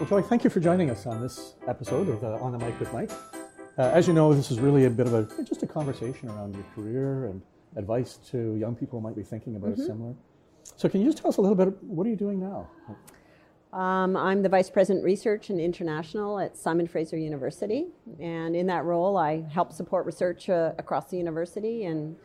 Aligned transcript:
Well, 0.00 0.06
Joy, 0.06 0.22
thank 0.22 0.42
you 0.42 0.50
for 0.50 0.58
joining 0.58 0.90
us 0.90 1.06
on 1.06 1.20
this 1.20 1.54
episode 1.68 2.08
of 2.08 2.24
uh, 2.24 2.44
On 2.44 2.50
the 2.50 2.58
Mic 2.58 2.78
with 2.80 2.92
Mike. 2.92 3.12
Uh, 3.78 3.82
as 3.82 4.08
you 4.08 4.12
know, 4.12 4.34
this 4.34 4.50
is 4.50 4.58
really 4.58 4.86
a 4.86 4.90
bit 4.90 5.06
of 5.06 5.14
a 5.14 5.44
just 5.44 5.62
a 5.62 5.68
conversation 5.68 6.28
around 6.28 6.52
your 6.52 6.64
career 6.74 7.26
and 7.26 7.40
advice 7.76 8.16
to 8.30 8.56
young 8.56 8.74
people 8.74 8.98
who 8.98 9.06
might 9.06 9.14
be 9.14 9.22
thinking 9.22 9.54
about 9.54 9.70
mm-hmm. 9.70 9.82
a 9.82 9.86
similar. 9.86 10.14
So, 10.76 10.88
can 10.88 11.00
you 11.00 11.06
just 11.06 11.18
tell 11.18 11.28
us 11.28 11.36
a 11.36 11.40
little 11.40 11.54
bit? 11.54 11.80
What 11.84 12.08
are 12.08 12.10
you 12.10 12.16
doing 12.16 12.40
now? 12.40 12.68
Um, 13.72 14.16
I'm 14.16 14.42
the 14.42 14.48
Vice 14.48 14.68
President 14.68 15.04
Research 15.04 15.48
and 15.50 15.60
International 15.60 16.40
at 16.40 16.56
Simon 16.56 16.88
Fraser 16.88 17.16
University, 17.16 17.86
and 18.18 18.56
in 18.56 18.66
that 18.66 18.84
role, 18.84 19.16
I 19.16 19.42
help 19.42 19.72
support 19.72 20.06
research 20.06 20.50
uh, 20.50 20.72
across 20.76 21.08
the 21.08 21.18
university 21.18 21.84
and 21.84 22.16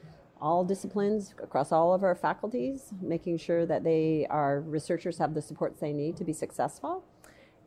all 0.42 0.66
disciplines 0.66 1.36
across 1.44 1.72
all 1.72 1.94
of 1.94 2.04
our 2.04 2.16
faculties, 2.16 2.94
making 3.00 3.38
sure 3.38 3.68
that 3.68 3.84
they 3.84 4.26
our 4.32 4.62
researchers 4.62 5.20
have 5.20 5.36
the 5.36 5.42
supports 5.42 5.80
they 5.80 5.94
need 5.94 6.18
to 6.18 6.24
be 6.24 6.34
successful. 6.34 7.04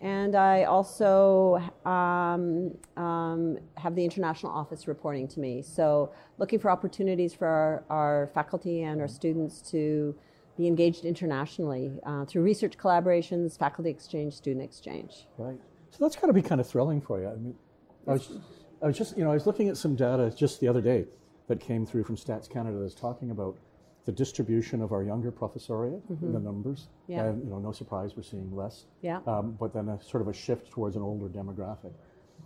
And 0.03 0.35
I 0.35 0.65
also 0.65 1.63
um, 1.87 2.77
um, 2.97 3.57
have 3.77 3.95
the 3.95 4.05
international 4.05 4.51
office 4.51 4.89
reporting 4.89 5.29
to 5.29 5.41
me. 5.41 5.63
So, 5.63 6.13
looking 6.39 6.59
for 6.59 6.73
opportunities 6.73 7.33
for 7.33 7.47
our, 7.47 7.85
our 7.89 8.27
faculty 8.35 8.83
and 8.83 9.01
our 9.01 9.07
students 9.07 9.63
to 9.71 10.17
be 10.59 10.67
engaged 10.67 11.05
internationally 11.05 12.01
uh, 12.05 12.25
through 12.25 12.43
research 12.43 12.77
collaborations, 12.77 13.57
faculty 13.57 13.91
exchange, 13.91 14.35
student 14.35 14.65
exchange. 14.65 15.29
Right. 15.39 15.59
So, 15.91 15.99
that's 16.01 16.17
got 16.17 16.27
to 16.27 16.33
be 16.33 16.43
kind 16.43 16.61
of 16.61 16.67
thrilling 16.67 17.01
for 17.01 17.21
you. 17.21 17.29
I 17.29 17.37
mean, 17.37 17.55
I 18.09 18.15
was, 18.15 18.39
I 18.83 18.87
was 18.87 18.99
just, 18.99 19.17
you 19.17 19.23
know, 19.23 19.31
I 19.31 19.35
was 19.35 19.47
looking 19.47 19.69
at 19.69 19.77
some 19.77 19.95
data 19.95 20.35
just 20.37 20.59
the 20.59 20.67
other 20.67 20.81
day 20.81 21.07
that 21.47 21.61
came 21.61 21.87
through 21.87 22.03
from 22.03 22.17
Stats 22.17 22.51
Canada 22.51 22.81
that's 22.81 22.97
talking 22.97 23.31
about 23.31 23.57
the 24.05 24.13
distribution 24.13 24.83
of 24.83 24.93
our 24.93 25.03
younger 25.03 25.31
professoriate, 25.31 26.03
mm-hmm. 26.11 26.33
the 26.33 26.41
numbers. 26.41 26.89
Yeah. 27.07 27.25
And, 27.25 27.45
you 27.45 27.51
know, 27.51 27.59
no 27.59 27.73
surprise, 27.73 28.17
we're 28.17 28.23
seeing 28.23 28.55
less. 28.55 28.87
Yeah. 29.01 29.21
Um, 29.27 29.57
but 29.59 29.73
then 29.73 29.89
a 29.89 30.03
sort 30.03 30.23
of 30.23 30.29
a 30.29 30.33
shift 30.33 30.71
towards 30.71 30.97
an 30.97 31.03
older 31.03 31.29
demographic. 31.29 31.93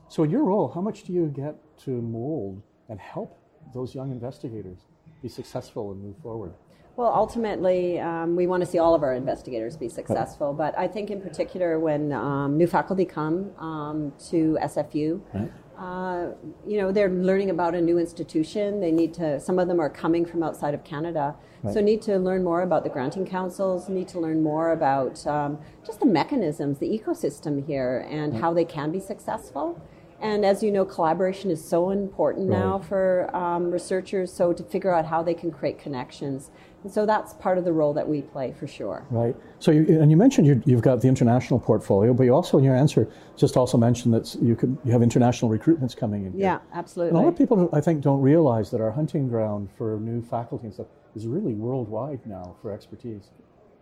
So, 0.08 0.22
in 0.22 0.30
your 0.30 0.44
role, 0.44 0.68
how 0.68 0.80
much 0.80 1.04
do 1.04 1.12
you 1.12 1.26
get 1.28 1.56
to 1.84 1.90
mold 1.90 2.62
and 2.88 3.00
help 3.00 3.38
those 3.74 3.94
young 3.94 4.10
investigators 4.10 4.78
be 5.22 5.28
successful 5.28 5.92
and 5.92 6.02
move 6.02 6.16
forward? 6.22 6.52
Well, 6.96 7.12
ultimately, 7.14 8.00
um, 8.00 8.36
we 8.36 8.46
want 8.46 8.62
to 8.62 8.66
see 8.66 8.78
all 8.78 8.94
of 8.94 9.02
our 9.02 9.14
investigators 9.14 9.76
be 9.76 9.88
successful. 9.88 10.54
But 10.54 10.78
I 10.78 10.88
think, 10.88 11.10
in 11.10 11.20
particular, 11.20 11.78
when 11.78 12.12
um, 12.12 12.56
new 12.56 12.66
faculty 12.66 13.04
come 13.04 13.50
um, 13.58 14.12
to 14.30 14.58
SFU, 14.62 15.20
right. 15.34 15.52
Uh, 15.78 16.28
you 16.66 16.78
know, 16.78 16.90
they're 16.90 17.10
learning 17.10 17.50
about 17.50 17.74
a 17.74 17.80
new 17.80 17.98
institution. 17.98 18.80
They 18.80 18.92
need 18.92 19.12
to, 19.14 19.38
some 19.38 19.58
of 19.58 19.68
them 19.68 19.78
are 19.78 19.90
coming 19.90 20.24
from 20.24 20.42
outside 20.42 20.72
of 20.72 20.82
Canada. 20.84 21.34
Right. 21.62 21.74
So 21.74 21.80
need 21.80 22.00
to 22.02 22.18
learn 22.18 22.42
more 22.44 22.62
about 22.62 22.82
the 22.82 22.90
granting 22.90 23.26
councils, 23.26 23.88
need 23.88 24.08
to 24.08 24.20
learn 24.20 24.42
more 24.42 24.72
about 24.72 25.26
um, 25.26 25.58
just 25.84 26.00
the 26.00 26.06
mechanisms, 26.06 26.78
the 26.78 26.86
ecosystem 26.86 27.66
here, 27.66 28.06
and 28.10 28.32
right. 28.32 28.40
how 28.40 28.54
they 28.54 28.64
can 28.64 28.90
be 28.90 29.00
successful. 29.00 29.80
And 30.20 30.46
as 30.46 30.62
you 30.62 30.72
know, 30.72 30.86
collaboration 30.86 31.50
is 31.50 31.62
so 31.62 31.90
important 31.90 32.48
right. 32.48 32.58
now 32.58 32.78
for 32.78 33.34
um, 33.36 33.70
researchers. 33.70 34.32
So 34.32 34.54
to 34.54 34.62
figure 34.62 34.94
out 34.94 35.04
how 35.04 35.22
they 35.22 35.34
can 35.34 35.50
create 35.50 35.78
connections. 35.78 36.50
So 36.88 37.06
that's 37.06 37.34
part 37.34 37.58
of 37.58 37.64
the 37.64 37.72
role 37.72 37.92
that 37.94 38.06
we 38.06 38.22
play 38.22 38.52
for 38.52 38.66
sure. 38.66 39.06
Right. 39.10 39.36
So, 39.58 39.70
you, 39.70 40.00
and 40.00 40.10
you 40.10 40.16
mentioned 40.16 40.46
you, 40.46 40.74
have 40.74 40.82
got 40.82 41.00
the 41.00 41.08
international 41.08 41.60
portfolio, 41.60 42.12
but 42.12 42.24
you 42.24 42.34
also, 42.34 42.58
in 42.58 42.64
your 42.64 42.76
answer, 42.76 43.08
just 43.36 43.56
also 43.56 43.78
mentioned 43.78 44.14
that 44.14 44.34
you 44.40 44.54
could 44.54 44.76
you 44.84 44.92
have 44.92 45.02
international 45.02 45.50
recruitments 45.50 45.96
coming 45.96 46.26
in. 46.26 46.32
Here. 46.32 46.42
Yeah, 46.42 46.58
absolutely. 46.74 47.10
And 47.10 47.18
a 47.18 47.20
lot 47.22 47.28
of 47.28 47.38
people, 47.38 47.68
I 47.72 47.80
think, 47.80 48.02
don't 48.02 48.20
realize 48.20 48.70
that 48.70 48.80
our 48.80 48.90
hunting 48.90 49.28
ground 49.28 49.68
for 49.76 49.98
new 50.00 50.22
faculty 50.22 50.66
and 50.66 50.74
stuff 50.74 50.88
is 51.14 51.26
really 51.26 51.54
worldwide 51.54 52.20
now 52.26 52.56
for 52.60 52.72
expertise. 52.72 53.30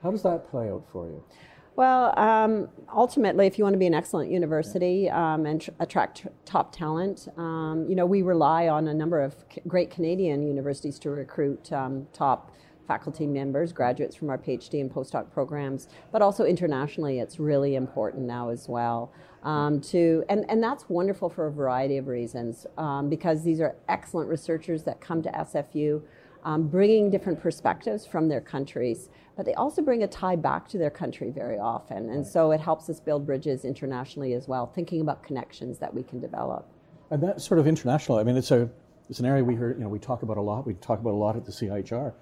How 0.02 0.10
does 0.10 0.22
that 0.22 0.50
play 0.50 0.70
out 0.70 0.84
for 0.92 1.06
you? 1.06 1.22
Well, 1.76 2.16
um, 2.16 2.68
ultimately, 2.94 3.46
if 3.46 3.58
you 3.58 3.64
want 3.64 3.74
to 3.74 3.78
be 3.78 3.86
an 3.86 3.94
excellent 3.94 4.30
university 4.30 5.10
um, 5.10 5.44
and 5.44 5.60
tr- 5.60 5.70
attract 5.80 6.26
top 6.44 6.74
talent, 6.74 7.26
um, 7.36 7.86
you 7.88 7.96
know 7.96 8.06
we 8.06 8.22
rely 8.22 8.68
on 8.68 8.86
a 8.86 8.94
number 8.94 9.20
of 9.20 9.34
c- 9.52 9.60
great 9.66 9.90
Canadian 9.90 10.46
universities 10.46 11.00
to 11.00 11.10
recruit 11.10 11.72
um, 11.72 12.06
top 12.12 12.52
faculty 12.86 13.26
members, 13.26 13.72
graduates 13.72 14.16
from 14.16 14.30
our 14.30 14.38
PhD 14.38 14.80
and 14.80 14.92
postdoc 14.92 15.30
programs, 15.30 15.88
but 16.12 16.22
also 16.22 16.44
internationally, 16.44 17.18
it's 17.20 17.38
really 17.38 17.74
important 17.74 18.24
now 18.24 18.50
as 18.50 18.68
well. 18.68 19.12
Um, 19.42 19.80
to 19.82 20.24
and, 20.28 20.46
and 20.48 20.62
that's 20.62 20.88
wonderful 20.88 21.28
for 21.28 21.46
a 21.46 21.52
variety 21.52 21.98
of 21.98 22.06
reasons 22.06 22.66
um, 22.78 23.10
because 23.10 23.44
these 23.44 23.60
are 23.60 23.76
excellent 23.88 24.28
researchers 24.28 24.82
that 24.84 25.00
come 25.00 25.22
to 25.22 25.30
SFU, 25.30 26.02
um, 26.44 26.68
bringing 26.68 27.10
different 27.10 27.40
perspectives 27.40 28.06
from 28.06 28.28
their 28.28 28.40
countries, 28.40 29.10
but 29.36 29.44
they 29.44 29.54
also 29.54 29.82
bring 29.82 30.02
a 30.02 30.06
tie 30.06 30.36
back 30.36 30.68
to 30.68 30.78
their 30.78 30.90
country 30.90 31.30
very 31.30 31.58
often, 31.58 32.10
and 32.10 32.26
so 32.26 32.52
it 32.52 32.60
helps 32.60 32.88
us 32.88 33.00
build 33.00 33.26
bridges 33.26 33.64
internationally 33.64 34.32
as 34.32 34.48
well, 34.48 34.66
thinking 34.66 35.00
about 35.00 35.22
connections 35.22 35.78
that 35.78 35.92
we 35.92 36.02
can 36.02 36.20
develop. 36.20 36.66
And 37.10 37.22
that 37.22 37.40
sort 37.40 37.60
of 37.60 37.66
international, 37.66 38.18
I 38.18 38.24
mean, 38.24 38.36
it's 38.36 38.50
a 38.50 38.70
it's 39.10 39.20
an 39.20 39.26
area 39.26 39.44
we 39.44 39.54
hear, 39.54 39.72
you 39.72 39.84
know, 39.84 39.88
we 39.88 39.98
talk 39.98 40.22
about 40.22 40.38
a 40.38 40.40
lot. 40.40 40.66
We 40.66 40.74
talk 40.74 40.98
about 41.00 41.12
a 41.12 41.16
lot 41.16 41.36
at 41.36 41.44
the 41.44 41.52
CIHR 41.52 42.14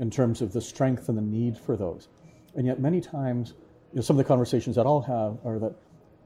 in 0.00 0.10
terms 0.10 0.42
of 0.42 0.52
the 0.52 0.60
strength 0.60 1.08
and 1.08 1.16
the 1.16 1.22
need 1.22 1.56
for 1.56 1.76
those. 1.76 2.08
And 2.56 2.66
yet, 2.66 2.80
many 2.80 3.00
times, 3.00 3.54
you 3.92 3.96
know, 3.96 4.02
some 4.02 4.18
of 4.18 4.24
the 4.24 4.28
conversations 4.28 4.74
that 4.76 4.86
I'll 4.86 5.02
have 5.02 5.38
are 5.46 5.58
that 5.60 5.74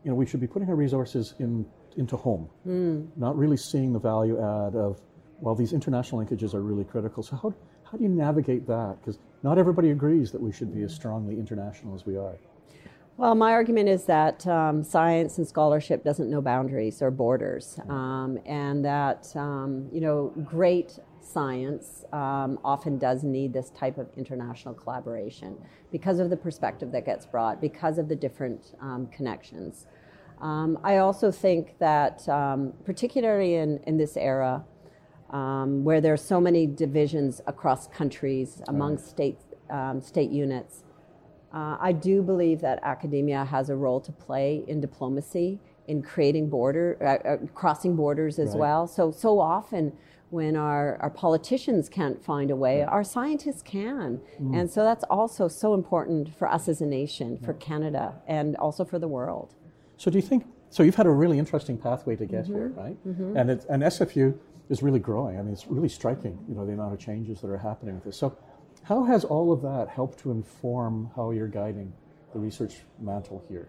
you 0.03 0.11
know 0.11 0.15
we 0.15 0.25
should 0.25 0.41
be 0.41 0.47
putting 0.47 0.69
our 0.69 0.77
resources 0.77 1.35
in 1.39 1.67
into 1.97 2.17
home, 2.17 2.49
mm. 2.67 3.07
not 3.17 3.37
really 3.37 3.57
seeing 3.57 3.93
the 3.93 3.99
value 3.99 4.39
add 4.39 4.75
of 4.75 5.01
well, 5.41 5.55
these 5.55 5.73
international 5.73 6.25
linkages 6.25 6.55
are 6.55 6.63
really 6.63 6.85
critical. 6.85 7.23
So 7.23 7.37
how 7.37 7.55
how 7.85 7.99
do 7.99 8.05
you 8.05 8.09
navigate 8.09 8.67
that? 8.67 8.97
Because 9.01 9.19
not 9.43 9.59
everybody 9.59 9.91
agrees 9.91 10.33
that 10.33 10.41
we 10.41 10.53
should 10.53 10.75
be 10.75 10.83
as 10.83 10.95
strongly 10.95 11.39
international 11.39 11.95
as 11.95 12.07
we 12.07 12.17
are. 12.17 12.37
Well, 13.17 13.35
my 13.37 13.53
argument 13.53 13.89
is 13.89 14.07
that 14.07 14.45
um, 14.47 14.83
science 14.83 15.39
and 15.39 15.47
scholarship 15.47 16.03
doesn't 16.03 16.29
know 16.29 16.41
boundaries 16.41 17.01
or 17.01 17.13
borders, 17.13 17.79
um, 17.89 18.39
and 18.45 18.85
that 18.85 19.35
um, 19.37 19.89
you 19.93 20.01
know 20.01 20.33
great 20.45 20.99
science 21.25 22.05
um, 22.13 22.59
often 22.65 22.99
does 22.99 23.23
need 23.23 23.53
this 23.53 23.71
type 23.71 23.99
of 23.99 24.09
international 24.17 24.75
collaboration 24.75 25.57
because 25.91 26.19
of 26.19 26.31
the 26.31 26.37
perspective 26.37 26.93
that 26.93 27.05
gets 27.05 27.27
brought, 27.27 27.61
because 27.61 27.99
of 27.99 28.09
the 28.09 28.17
different 28.17 28.75
um, 28.81 29.07
connections. 29.09 29.87
Um, 30.41 30.79
I 30.83 30.99
also 30.99 31.31
think 31.31 31.79
that, 31.79 32.29
um, 32.29 32.73
particularly 32.85 33.55
in, 33.55 33.79
in 33.87 33.97
this 33.97 34.17
era, 34.17 34.65
um, 35.31 35.85
where 35.85 36.01
there 36.01 36.13
are 36.13 36.19
so 36.19 36.41
many 36.41 36.67
divisions 36.67 37.41
across 37.47 37.89
countries 37.89 38.61
among 38.69 38.99
state, 38.99 39.39
um, 39.71 40.01
state 40.01 40.31
units, 40.31 40.85
uh, 41.53 41.77
I 41.81 41.93
do 41.93 42.21
believe 42.21 42.61
that 42.63 42.81
academia 42.83 43.45
has 43.45 43.71
a 43.71 43.77
role 43.77 44.01
to 44.01 44.13
play 44.13 44.65
in 44.67 44.81
diplomacy, 44.81 45.61
in 45.87 46.03
creating 46.03 46.49
border, 46.49 46.97
uh, 47.01 47.29
uh, 47.29 47.37
crossing 47.55 47.95
borders 47.95 48.39
as 48.39 48.51
right. 48.51 48.59
well. 48.59 48.87
So 48.87 49.11
so 49.11 49.39
often 49.39 49.93
when 50.35 50.57
our, 50.57 50.97
our 51.01 51.11
politicians 51.11 51.89
can't 51.89 52.23
find 52.23 52.51
a 52.51 52.57
way, 52.57 52.83
our 52.83 53.05
scientists 53.05 53.63
can. 53.63 54.21
Mm. 54.43 54.59
And 54.59 54.71
so 54.71 54.83
that's 54.83 55.05
also 55.05 55.47
so 55.47 55.75
important 55.75 56.35
for 56.35 56.49
us 56.49 56.69
as 56.69 56.81
a 56.81 56.87
nation, 56.87 57.39
for 57.39 57.55
Canada, 57.55 58.17
and 58.27 58.57
also 58.57 58.85
for 58.85 58.99
the 58.99 59.07
world. 59.07 59.55
So 59.97 60.11
do 60.11 60.19
you 60.19 60.23
think, 60.23 60.45
so 60.71 60.83
you've 60.83 60.97
had 60.97 61.07
a 61.07 61.11
really 61.11 61.39
interesting 61.39 61.79
pathway 61.79 62.17
to 62.17 62.27
get 62.27 62.45
mm-hmm. 62.45 62.55
here, 62.55 62.69
right? 62.71 63.07
Mm-hmm. 63.07 63.37
And, 63.37 63.49
it's, 63.49 63.65
and 63.67 63.85
SFU 63.85 64.37
is 64.69 64.83
really 64.83 64.99
growing. 64.99 65.39
I 65.39 65.43
mean, 65.43 65.53
it's 65.53 65.69
really 65.69 65.89
striking, 65.89 66.37
you 66.49 66.57
know, 66.57 66.67
the 66.67 66.73
amount 66.73 66.93
of 66.93 66.99
changes 66.99 67.41
that 67.41 67.49
are 67.49 67.59
happening 67.59 67.95
with 67.95 68.05
this. 68.05 68.17
So 68.17 68.37
how 68.83 69.05
has 69.05 69.25
all 69.25 69.53
of 69.53 69.63
that 69.63 69.89
helped 69.89 70.19
to 70.21 70.33
inform 70.33 71.11
how 71.15 71.31
you're 71.31 71.47
guiding 71.47 71.93
the 72.33 72.41
research 72.41 72.79
mantle 73.01 73.45
here? 73.49 73.69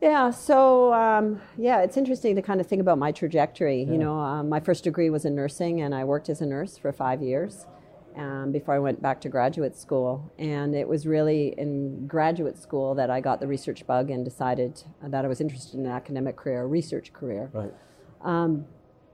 Yeah, 0.00 0.30
so 0.30 0.94
um, 0.94 1.40
yeah, 1.58 1.82
it's 1.82 1.96
interesting 1.96 2.34
to 2.36 2.42
kind 2.42 2.60
of 2.60 2.66
think 2.66 2.80
about 2.80 2.98
my 2.98 3.12
trajectory. 3.12 3.82
Yeah. 3.82 3.92
You 3.92 3.98
know, 3.98 4.18
um, 4.18 4.48
my 4.48 4.60
first 4.60 4.84
degree 4.84 5.10
was 5.10 5.24
in 5.24 5.34
nursing, 5.34 5.82
and 5.82 5.94
I 5.94 6.04
worked 6.04 6.28
as 6.28 6.40
a 6.40 6.46
nurse 6.46 6.78
for 6.78 6.90
five 6.90 7.22
years 7.22 7.66
um, 8.16 8.50
before 8.50 8.74
I 8.74 8.78
went 8.78 9.02
back 9.02 9.20
to 9.22 9.28
graduate 9.28 9.76
school. 9.76 10.32
And 10.38 10.74
it 10.74 10.88
was 10.88 11.06
really 11.06 11.54
in 11.58 12.06
graduate 12.06 12.58
school 12.58 12.94
that 12.94 13.10
I 13.10 13.20
got 13.20 13.40
the 13.40 13.46
research 13.46 13.86
bug 13.86 14.10
and 14.10 14.24
decided 14.24 14.82
that 15.02 15.24
I 15.24 15.28
was 15.28 15.40
interested 15.40 15.78
in 15.78 15.86
an 15.86 15.92
academic 15.92 16.36
career, 16.36 16.62
a 16.62 16.66
research 16.66 17.12
career. 17.12 17.50
Right. 17.52 17.72
Um, 18.22 18.64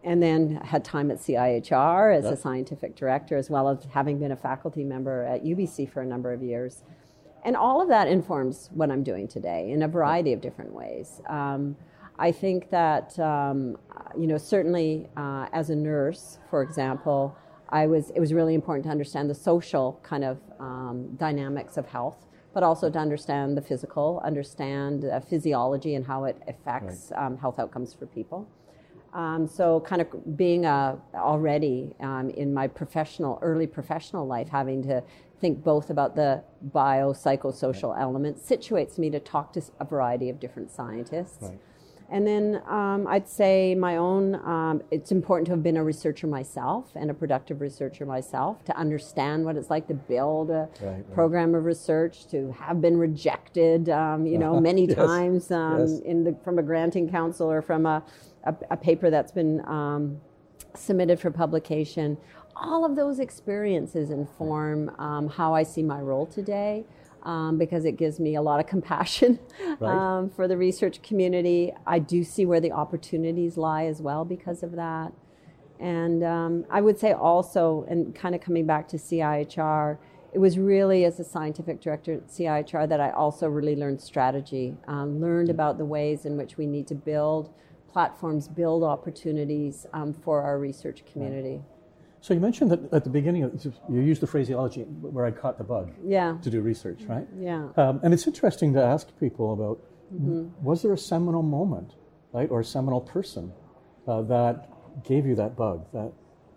and 0.05 0.23
then 0.23 0.61
had 0.65 0.85
time 0.85 1.11
at 1.11 1.19
CIHR 1.19 2.17
as 2.17 2.25
yep. 2.25 2.33
a 2.33 2.37
scientific 2.37 2.95
director, 2.95 3.37
as 3.37 3.51
well 3.51 3.69
as 3.69 3.85
having 3.91 4.21
been 4.21 4.31
a 4.31 4.37
faculty 4.37 4.85
member 4.85 5.25
at 5.25 5.45
UBC 5.45 5.91
for 5.91 6.01
a 6.01 6.07
number 6.07 6.33
of 6.33 6.45
years. 6.45 6.85
And 7.47 7.57
all 7.57 7.81
of 7.81 7.89
that 7.89 8.09
informs 8.09 8.71
what 8.75 8.91
I'm 8.91 9.05
doing 9.05 9.29
today 9.29 9.71
in 9.71 9.85
a 9.85 9.89
variety 9.89 10.33
of 10.33 10.41
different 10.41 10.73
ways. 10.73 11.23
Um, 11.29 11.77
I 12.19 12.33
think 12.33 12.71
that, 12.71 13.17
um, 13.21 13.79
you 14.19 14.27
know, 14.27 14.37
certainly 14.37 15.07
uh, 15.17 15.47
as 15.53 15.71
a 15.71 15.77
nurse, 15.77 16.41
for 16.51 16.61
example, 16.61 17.37
I 17.69 17.87
was, 17.87 18.11
it 18.11 18.19
was 18.19 18.33
really 18.33 18.55
important 18.55 18.85
to 18.87 18.91
understand 18.91 19.31
the 19.31 19.35
social 19.35 20.01
kind 20.03 20.25
of 20.25 20.39
um, 20.59 21.15
dynamics 21.19 21.77
of 21.77 21.87
health, 21.87 22.27
but 22.53 22.65
also 22.65 22.91
to 22.91 22.99
understand 22.99 23.57
the 23.57 23.63
physical, 23.63 24.21
understand 24.25 25.05
uh, 25.05 25.21
physiology 25.21 25.95
and 25.95 26.05
how 26.05 26.25
it 26.25 26.43
affects 26.49 27.13
right. 27.13 27.27
Um, 27.27 27.39
health 27.39 27.61
outcomes 27.61 27.95
for 27.95 28.07
people. 28.07 28.49
Um, 29.15 29.47
so, 29.47 29.81
kind 29.81 30.03
of 30.03 30.37
being 30.37 30.67
a, 30.67 30.99
already 31.15 31.95
um, 32.01 32.29
in 32.31 32.53
my 32.53 32.67
professional, 32.67 33.39
early 33.41 33.67
professional 33.67 34.27
life, 34.27 34.49
having 34.49 34.83
to 34.83 35.03
think 35.41 35.63
both 35.63 35.91
about 35.91 36.17
the 36.17 36.43
biopsychosocial 36.73 37.99
elements, 37.99 38.49
situates 38.49 38.99
me 38.99 39.11
to 39.11 39.21
talk 39.21 39.53
to 39.53 39.63
a 39.81 39.85
variety 39.85 40.31
of 40.31 40.41
different 40.41 40.71
scientists. 40.71 41.39
Right. 41.43 41.59
And 42.09 42.25
then 42.25 42.63
um, 42.69 43.07
I'd 43.09 43.29
say 43.29 43.75
my 43.75 43.97
own, 43.97 44.37
um, 44.37 44.81
it's 44.93 45.11
important 45.11 45.47
to 45.47 45.53
have 45.53 45.63
been 45.65 45.77
a 45.77 45.83
researcher 45.83 46.29
myself 46.29 46.93
and 46.95 47.11
a 47.11 47.15
productive 47.15 47.61
researcher 47.61 48.07
myself 48.07 48.65
to 48.67 48.77
understand 48.77 49.45
what 49.45 49.57
it's 49.57 49.71
like 49.71 49.89
to 49.89 49.95
build 49.95 50.51
a 50.51 50.69
Right, 50.81 50.83
right. 50.83 51.13
program 51.13 51.55
of 51.57 51.65
research, 51.65 52.29
to 52.29 52.53
have 52.53 52.81
been 52.81 52.97
rejected, 52.97 53.89
um, 53.89 54.25
you 54.25 54.39
know, 54.39 54.61
many 54.61 54.85
Yes, 54.89 54.97
times 54.97 55.51
um, 55.51 55.81
yes. 55.81 55.99
in 56.05 56.23
the, 56.23 56.37
from 56.45 56.61
a 56.61 56.63
granting 56.63 57.11
council 57.11 57.51
or 57.51 57.61
from 57.61 57.87
a, 57.87 58.05
a, 58.45 58.55
a 58.71 58.77
paper 58.77 59.11
that's 59.11 59.33
been 59.33 59.61
um, 59.67 60.21
submitted 60.75 61.19
for 61.19 61.33
publication. 61.33 62.17
All 62.59 62.85
of 62.85 62.97
those 62.97 63.19
experiences 63.19 64.11
inform 64.11 64.91
um, 64.99 65.29
how 65.29 65.55
I 65.55 65.63
see 65.63 65.83
my 65.83 66.01
role 66.01 66.27
today 66.27 66.85
um, 67.23 67.59
because 67.59 67.85
it 67.85 67.93
gives 67.97 68.19
me 68.19 68.37
a 68.37 68.43
lot 68.43 68.61
of 68.61 68.67
compassion 68.67 69.39
Right. 69.81 69.93
um, 69.93 70.31
for 70.31 70.49
the 70.49 70.57
research 70.57 71.03
community. 71.03 71.73
I 71.87 71.99
do 71.99 72.25
see 72.25 72.47
where 72.47 72.61
the 72.61 72.73
opportunities 72.73 73.57
lie 73.57 73.85
as 73.85 74.01
well 74.01 74.25
because 74.25 74.63
of 74.63 74.73
that. 74.73 75.13
And 75.79 76.25
um, 76.25 76.65
I 76.71 76.81
would 76.81 76.99
say 76.99 77.13
also, 77.13 77.85
and 77.91 78.15
kind 78.15 78.35
of 78.35 78.41
coming 78.41 78.65
back 78.65 78.89
to 78.89 78.97
CIHR, 78.97 79.99
it 80.33 80.39
was 80.39 80.59
really 80.59 81.05
as 81.05 81.21
a 81.21 81.25
scientific 81.25 81.81
director 81.83 82.15
at 82.15 82.29
CIHR 82.29 82.89
that 82.89 83.01
I 83.01 83.11
also 83.11 83.49
really 83.49 83.77
learned 83.77 84.01
strategy, 84.01 84.75
um, 84.87 85.21
learned 85.21 85.51
about 85.51 85.77
the 85.77 85.85
ways 85.85 86.25
in 86.25 86.37
which 86.37 86.57
we 86.57 86.67
need 86.67 86.87
to 86.89 86.95
build 86.95 87.53
platforms, 87.93 88.49
build 88.49 88.83
opportunities 88.83 89.87
um, 89.93 90.15
for 90.15 90.43
our 90.43 90.59
research 90.59 91.05
community. 91.11 91.61
So 92.27 92.35
you 92.35 92.41
mentioned 92.41 92.73
that 92.73 92.93
at 92.93 93.05
the 93.05 93.11
beginning, 93.11 93.45
of, 93.45 93.65
you 93.89 94.01
used 94.01 94.21
the 94.21 94.27
phraseology 94.27 94.83
where 94.83 95.25
I 95.25 95.31
caught 95.31 95.59
the 95.59 95.63
bug 95.63 95.93
Yeah, 96.05 96.39
to 96.43 96.51
do 96.51 96.61
research, 96.61 97.05
right? 97.07 97.25
yeah. 97.39 97.69
Um, 97.77 98.01
and 98.03 98.13
it's 98.13 98.27
interesting 98.27 98.75
to 98.75 98.83
ask 98.83 99.17
people 99.21 99.53
about 99.53 99.79
Mm-hmm. 100.13 100.65
was 100.65 100.83
there 100.83 100.93
a 100.93 100.99
seminal 100.99 101.43
moment, 101.43 101.95
right, 102.33 102.49
or 102.49 102.61
a 102.61 102.65
seminal 102.65 103.01
person 103.01 103.53
uh, 104.07 104.23
that 104.23 104.69
gave 105.05 105.27
you 105.27 105.35
that 105.35 105.57
bug, 105.57 105.85
that, 105.93 106.13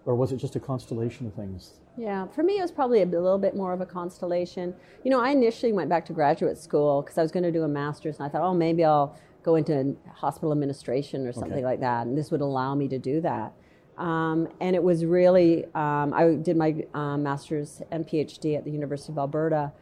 or 0.05 0.13
was 0.13 0.31
it 0.31 0.37
just 0.37 0.55
a 0.55 0.59
constellation 0.59 1.25
of 1.25 1.33
things? 1.33 1.79
Yeah, 1.97 2.27
for 2.27 2.43
me, 2.43 2.59
it 2.59 2.61
was 2.61 2.71
probably 2.71 3.01
a 3.01 3.05
little 3.07 3.39
bit 3.39 3.55
more 3.55 3.73
of 3.73 3.81
a 3.81 3.87
constellation. 3.87 4.75
You 5.03 5.09
know, 5.09 5.19
I 5.19 5.31
initially 5.31 5.73
went 5.73 5.89
back 5.89 6.05
to 6.05 6.13
graduate 6.13 6.59
school 6.59 7.01
because 7.01 7.17
I 7.17 7.23
was 7.23 7.31
going 7.31 7.43
to 7.43 7.51
do 7.51 7.63
a 7.63 7.67
master's, 7.67 8.17
and 8.19 8.25
I 8.27 8.29
thought, 8.29 8.43
oh, 8.43 8.53
maybe 8.53 8.83
I'll 8.85 9.15
go 9.41 9.55
into 9.55 9.95
hospital 10.13 10.51
administration 10.51 11.25
or 11.27 11.33
something 11.33 11.53
Okay. 11.53 11.63
like 11.65 11.79
that, 11.79 12.05
and 12.07 12.15
this 12.15 12.29
would 12.31 12.41
allow 12.41 12.75
me 12.75 12.87
to 12.87 12.99
do 12.99 13.19
that. 13.21 13.53
Um, 13.99 14.47
and 14.61 14.75
it 14.75 14.81
was 14.81 15.05
really, 15.05 15.65
um, 15.75 16.13
I 16.13 16.35
did 16.41 16.55
my 16.55 16.83
uh, 16.93 17.17
master's 17.17 17.81
and 17.91 18.07
PhD 18.07 18.57
at 18.57 18.63
the 18.63 18.71
University 18.71 19.11
of 19.11 19.17
Alberta, 19.17 19.73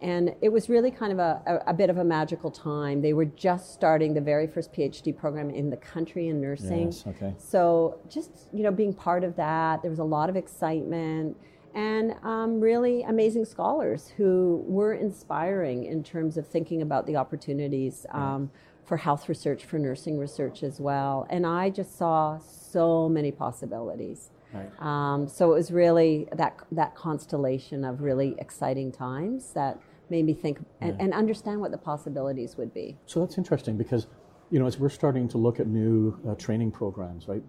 and 0.00 0.34
it 0.40 0.50
was 0.50 0.68
really 0.68 0.90
kind 0.90 1.12
of 1.12 1.18
a, 1.18 1.42
a, 1.46 1.70
a 1.70 1.74
bit 1.74 1.90
of 1.90 1.98
a 1.98 2.04
magical 2.04 2.50
time. 2.50 3.02
They 3.02 3.12
were 3.12 3.26
just 3.26 3.74
starting 3.74 4.14
the 4.14 4.20
very 4.20 4.46
first 4.46 4.72
PhD 4.72 5.16
program 5.16 5.50
in 5.50 5.68
the 5.68 5.76
country 5.76 6.28
in 6.28 6.40
nursing. 6.40 6.86
Yes, 6.86 7.04
okay. 7.06 7.34
So 7.38 8.00
just 8.08 8.48
you 8.52 8.62
know, 8.62 8.70
being 8.70 8.94
part 8.94 9.24
of 9.24 9.36
that, 9.36 9.82
there 9.82 9.90
was 9.90 10.00
a 10.00 10.04
lot 10.04 10.30
of 10.30 10.36
excitement 10.36 11.36
and 11.74 12.14
um, 12.22 12.58
really 12.58 13.02
amazing 13.02 13.44
scholars 13.44 14.10
who 14.16 14.64
were 14.66 14.94
inspiring 14.94 15.84
in 15.84 16.02
terms 16.02 16.38
of 16.38 16.48
thinking 16.48 16.80
about 16.80 17.06
the 17.06 17.16
opportunities 17.16 18.06
um, 18.12 18.50
for 18.86 18.96
health 18.96 19.28
research, 19.28 19.64
for 19.64 19.78
nursing 19.78 20.16
research 20.18 20.62
as 20.62 20.80
well. 20.80 21.26
And 21.28 21.44
I 21.44 21.70
just 21.70 21.98
saw 21.98 22.38
so 22.38 23.08
many 23.08 23.32
possibilities. 23.32 24.30
Right. 24.54 24.70
Um, 24.80 25.28
so 25.28 25.50
it 25.52 25.54
was 25.54 25.70
really 25.72 26.28
that 26.32 26.56
that 26.72 26.94
constellation 26.94 27.84
of 27.84 28.00
really 28.00 28.36
exciting 28.38 28.92
times 28.92 29.52
that 29.54 29.78
made 30.08 30.24
me 30.24 30.34
think 30.34 30.60
and, 30.80 30.98
and 31.00 31.12
understand 31.12 31.60
what 31.60 31.72
the 31.72 31.78
possibilities 31.78 32.56
would 32.56 32.72
be. 32.72 32.96
So 33.06 33.20
that's 33.20 33.36
interesting 33.38 33.76
because, 33.76 34.06
you 34.50 34.60
know, 34.60 34.66
as 34.66 34.78
we're 34.78 34.88
starting 34.88 35.26
to 35.28 35.38
look 35.38 35.58
at 35.58 35.66
new 35.66 36.16
uh, 36.28 36.36
training 36.36 36.70
programs, 36.70 37.26
right? 37.26 37.42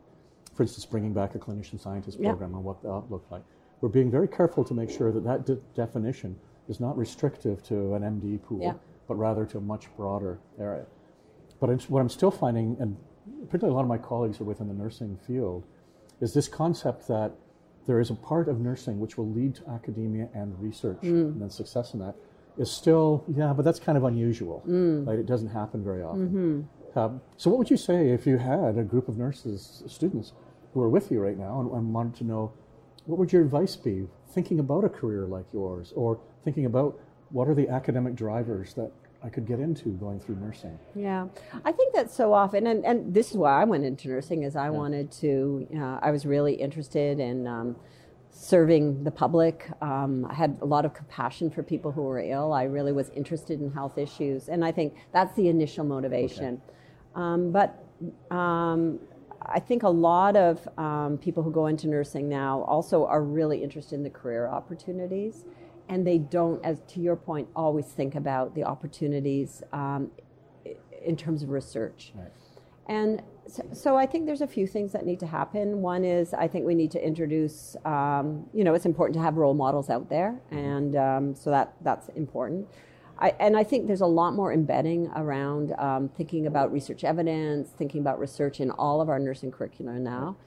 For 0.55 0.63
instance, 0.63 0.85
bringing 0.87 1.13
back 1.13 1.35
a 1.35 1.39
clinician 1.39 1.79
scientist 1.79 2.17
Yeah. 2.19 2.29
program 2.29 2.55
and 2.55 2.63
what 2.63 2.81
that 2.81 3.03
looked 3.11 3.31
like, 3.31 3.43
we're 3.79 3.89
being 3.89 4.09
very 4.09 4.27
careful 4.27 4.63
to 4.63 4.73
make 4.73 4.89
sure 4.89 5.11
that 5.11 5.23
that 5.23 5.45
de- 5.45 5.59
definition 5.75 6.35
is 6.67 6.79
not 6.79 6.97
restrictive 6.97 7.61
to 7.63 7.93
an 7.93 8.01
MD 8.01 8.41
pool, 8.41 8.59
Yeah. 8.59 8.73
but 9.07 9.15
rather 9.15 9.45
to 9.45 9.59
a 9.59 9.61
much 9.61 9.95
broader 9.95 10.39
area. 10.59 10.87
But 11.59 11.69
I'm, 11.69 11.79
what 11.79 12.01
I'm 12.01 12.09
still 12.09 12.31
finding, 12.31 12.77
and 12.79 12.97
particularly 13.47 13.73
a 13.73 13.75
lot 13.75 13.81
of 13.81 13.87
my 13.87 13.97
colleagues 13.97 14.39
are 14.39 14.43
within 14.43 14.67
the 14.67 14.73
nursing 14.73 15.17
field, 15.25 15.65
is 16.21 16.33
this 16.33 16.47
concept 16.47 17.07
that 17.07 17.33
there 17.85 17.99
is 17.99 18.09
a 18.09 18.15
part 18.15 18.49
of 18.49 18.59
nursing 18.59 18.99
which 18.99 19.17
will 19.17 19.29
lead 19.31 19.55
to 19.55 19.69
academia 19.69 20.27
and 20.33 20.59
research 20.59 21.01
mm. 21.01 21.31
and 21.31 21.41
then 21.41 21.49
success 21.49 21.93
in 21.93 21.99
that 21.99 22.15
is 22.57 22.69
still, 22.69 23.23
yeah, 23.35 23.53
but 23.53 23.63
that's 23.63 23.79
kind 23.79 23.97
of 23.97 24.03
unusual. 24.03 24.63
Mm. 24.67 25.07
Right? 25.07 25.19
It 25.19 25.25
doesn't 25.25 25.49
happen 25.49 25.83
very 25.83 26.03
often. 26.03 26.27
Mm-hmm. 26.27 26.99
Um, 26.99 27.21
so, 27.37 27.49
what 27.51 27.59
would 27.59 27.69
you 27.69 27.77
say 27.77 28.09
if 28.09 28.25
you 28.25 28.37
had 28.37 28.77
a 28.77 28.83
group 28.83 29.07
of 29.07 29.17
nurses, 29.17 29.83
students, 29.87 30.33
who 30.73 30.81
are 30.81 30.89
with 30.89 31.11
you 31.11 31.19
right 31.19 31.37
now 31.37 31.61
and, 31.61 31.71
and 31.71 31.93
wanted 31.93 32.15
to 32.15 32.23
know 32.23 32.53
what 33.05 33.17
would 33.17 33.31
your 33.31 33.41
advice 33.41 33.75
be 33.75 34.07
thinking 34.29 34.59
about 34.59 34.83
a 34.83 34.89
career 34.89 35.25
like 35.25 35.45
yours 35.53 35.93
or 35.95 36.19
thinking 36.43 36.65
about 36.65 36.99
what 37.29 37.47
are 37.47 37.55
the 37.55 37.67
academic 37.69 38.15
drivers 38.15 38.73
that 38.73 38.91
I 39.23 39.29
could 39.29 39.47
get 39.47 39.59
into 39.59 39.89
going 39.89 40.19
through 40.19 40.35
nursing? 40.35 40.77
Yeah, 40.95 41.27
I 41.65 41.71
think 41.71 41.93
that 41.95 42.11
so 42.11 42.33
often, 42.33 42.67
and, 42.67 42.85
and 42.85 43.13
this 43.13 43.31
is 43.31 43.37
why 43.37 43.61
I 43.61 43.63
went 43.65 43.83
into 43.83 44.09
nursing, 44.09 44.43
is 44.43 44.55
I 44.55 44.69
wanted 44.69 45.11
to, 45.13 45.67
uh, 45.75 45.99
I 46.01 46.11
was 46.11 46.25
really 46.25 46.53
interested 46.53 47.19
in 47.19 47.47
um, 47.47 47.75
serving 48.29 49.03
the 49.03 49.11
public. 49.11 49.69
Um, 49.81 50.25
I 50.29 50.33
had 50.33 50.57
a 50.61 50.65
lot 50.65 50.85
of 50.85 50.93
compassion 50.93 51.49
for 51.49 51.63
people 51.63 51.91
who 51.91 52.03
were 52.03 52.19
ill. 52.19 52.53
I 52.53 52.63
really 52.63 52.91
was 52.91 53.09
interested 53.09 53.59
in 53.59 53.71
health 53.71 53.97
issues, 53.97 54.49
and 54.49 54.63
I 54.63 54.71
think 54.71 54.93
that's 55.11 55.35
the 55.35 55.47
initial 55.49 55.83
motivation. 55.83 56.61
Um, 57.15 57.51
but 57.51 57.83
um, 58.29 58.99
I 59.41 59.59
think 59.59 59.83
a 59.83 59.89
lot 59.89 60.35
of 60.35 60.67
um, 60.77 61.17
people 61.17 61.41
who 61.41 61.51
go 61.51 61.67
into 61.67 61.87
nursing 61.87 62.29
now 62.29 62.61
also 62.61 63.05
are 63.05 63.23
really 63.23 63.63
interested 63.63 63.95
in 63.95 64.03
the 64.03 64.09
career 64.09 64.47
opportunities, 64.47 65.45
and 65.89 66.05
they 66.05 66.17
don't, 66.17 66.63
as 66.65 66.81
to 66.89 66.99
your 66.99 67.15
point, 67.15 67.47
always 67.55 67.85
think 67.85 68.15
about 68.15 68.55
the 68.55 68.63
opportunities 68.63 69.63
um, 69.71 70.11
in 71.05 71.15
terms 71.15 71.43
of 71.43 71.49
research. 71.49 72.11
Right. 72.15 72.31
And 72.87 73.21
so, 73.47 73.63
so 73.73 73.97
I 73.97 74.05
think 74.05 74.25
there's 74.25 74.41
a 74.41 74.47
few 74.47 74.67
things 74.67 74.91
that 74.93 75.05
need 75.05 75.19
to 75.19 75.27
happen. 75.27 75.81
One 75.81 76.03
is 76.03 76.33
I 76.33 76.47
think 76.47 76.65
we 76.65 76.75
need 76.75 76.91
to 76.91 77.05
introduce, 77.05 77.75
um, 77.85 78.45
you 78.53 78.63
know, 78.63 78.73
it's 78.73 78.85
important 78.85 79.15
to 79.15 79.21
have 79.21 79.35
role 79.35 79.53
models 79.53 79.89
out 79.89 80.09
there, 80.09 80.39
and 80.51 80.95
um, 80.95 81.35
so 81.35 81.49
that 81.51 81.73
that's 81.81 82.09
important. 82.09 82.67
I, 83.19 83.33
and 83.39 83.57
I 83.57 83.63
think 83.63 83.87
there's 83.87 84.01
a 84.01 84.05
lot 84.05 84.35
more 84.35 84.53
embedding 84.53 85.07
around 85.15 85.73
um, 85.79 86.09
thinking 86.09 86.45
about 86.45 86.71
research 86.71 87.03
evidence, 87.03 87.69
thinking 87.69 88.01
about 88.01 88.19
research 88.19 88.59
in 88.59 88.69
all 88.71 89.01
of 89.01 89.09
our 89.09 89.19
nursing 89.19 89.51
curricula 89.51 89.93
now. 89.93 90.37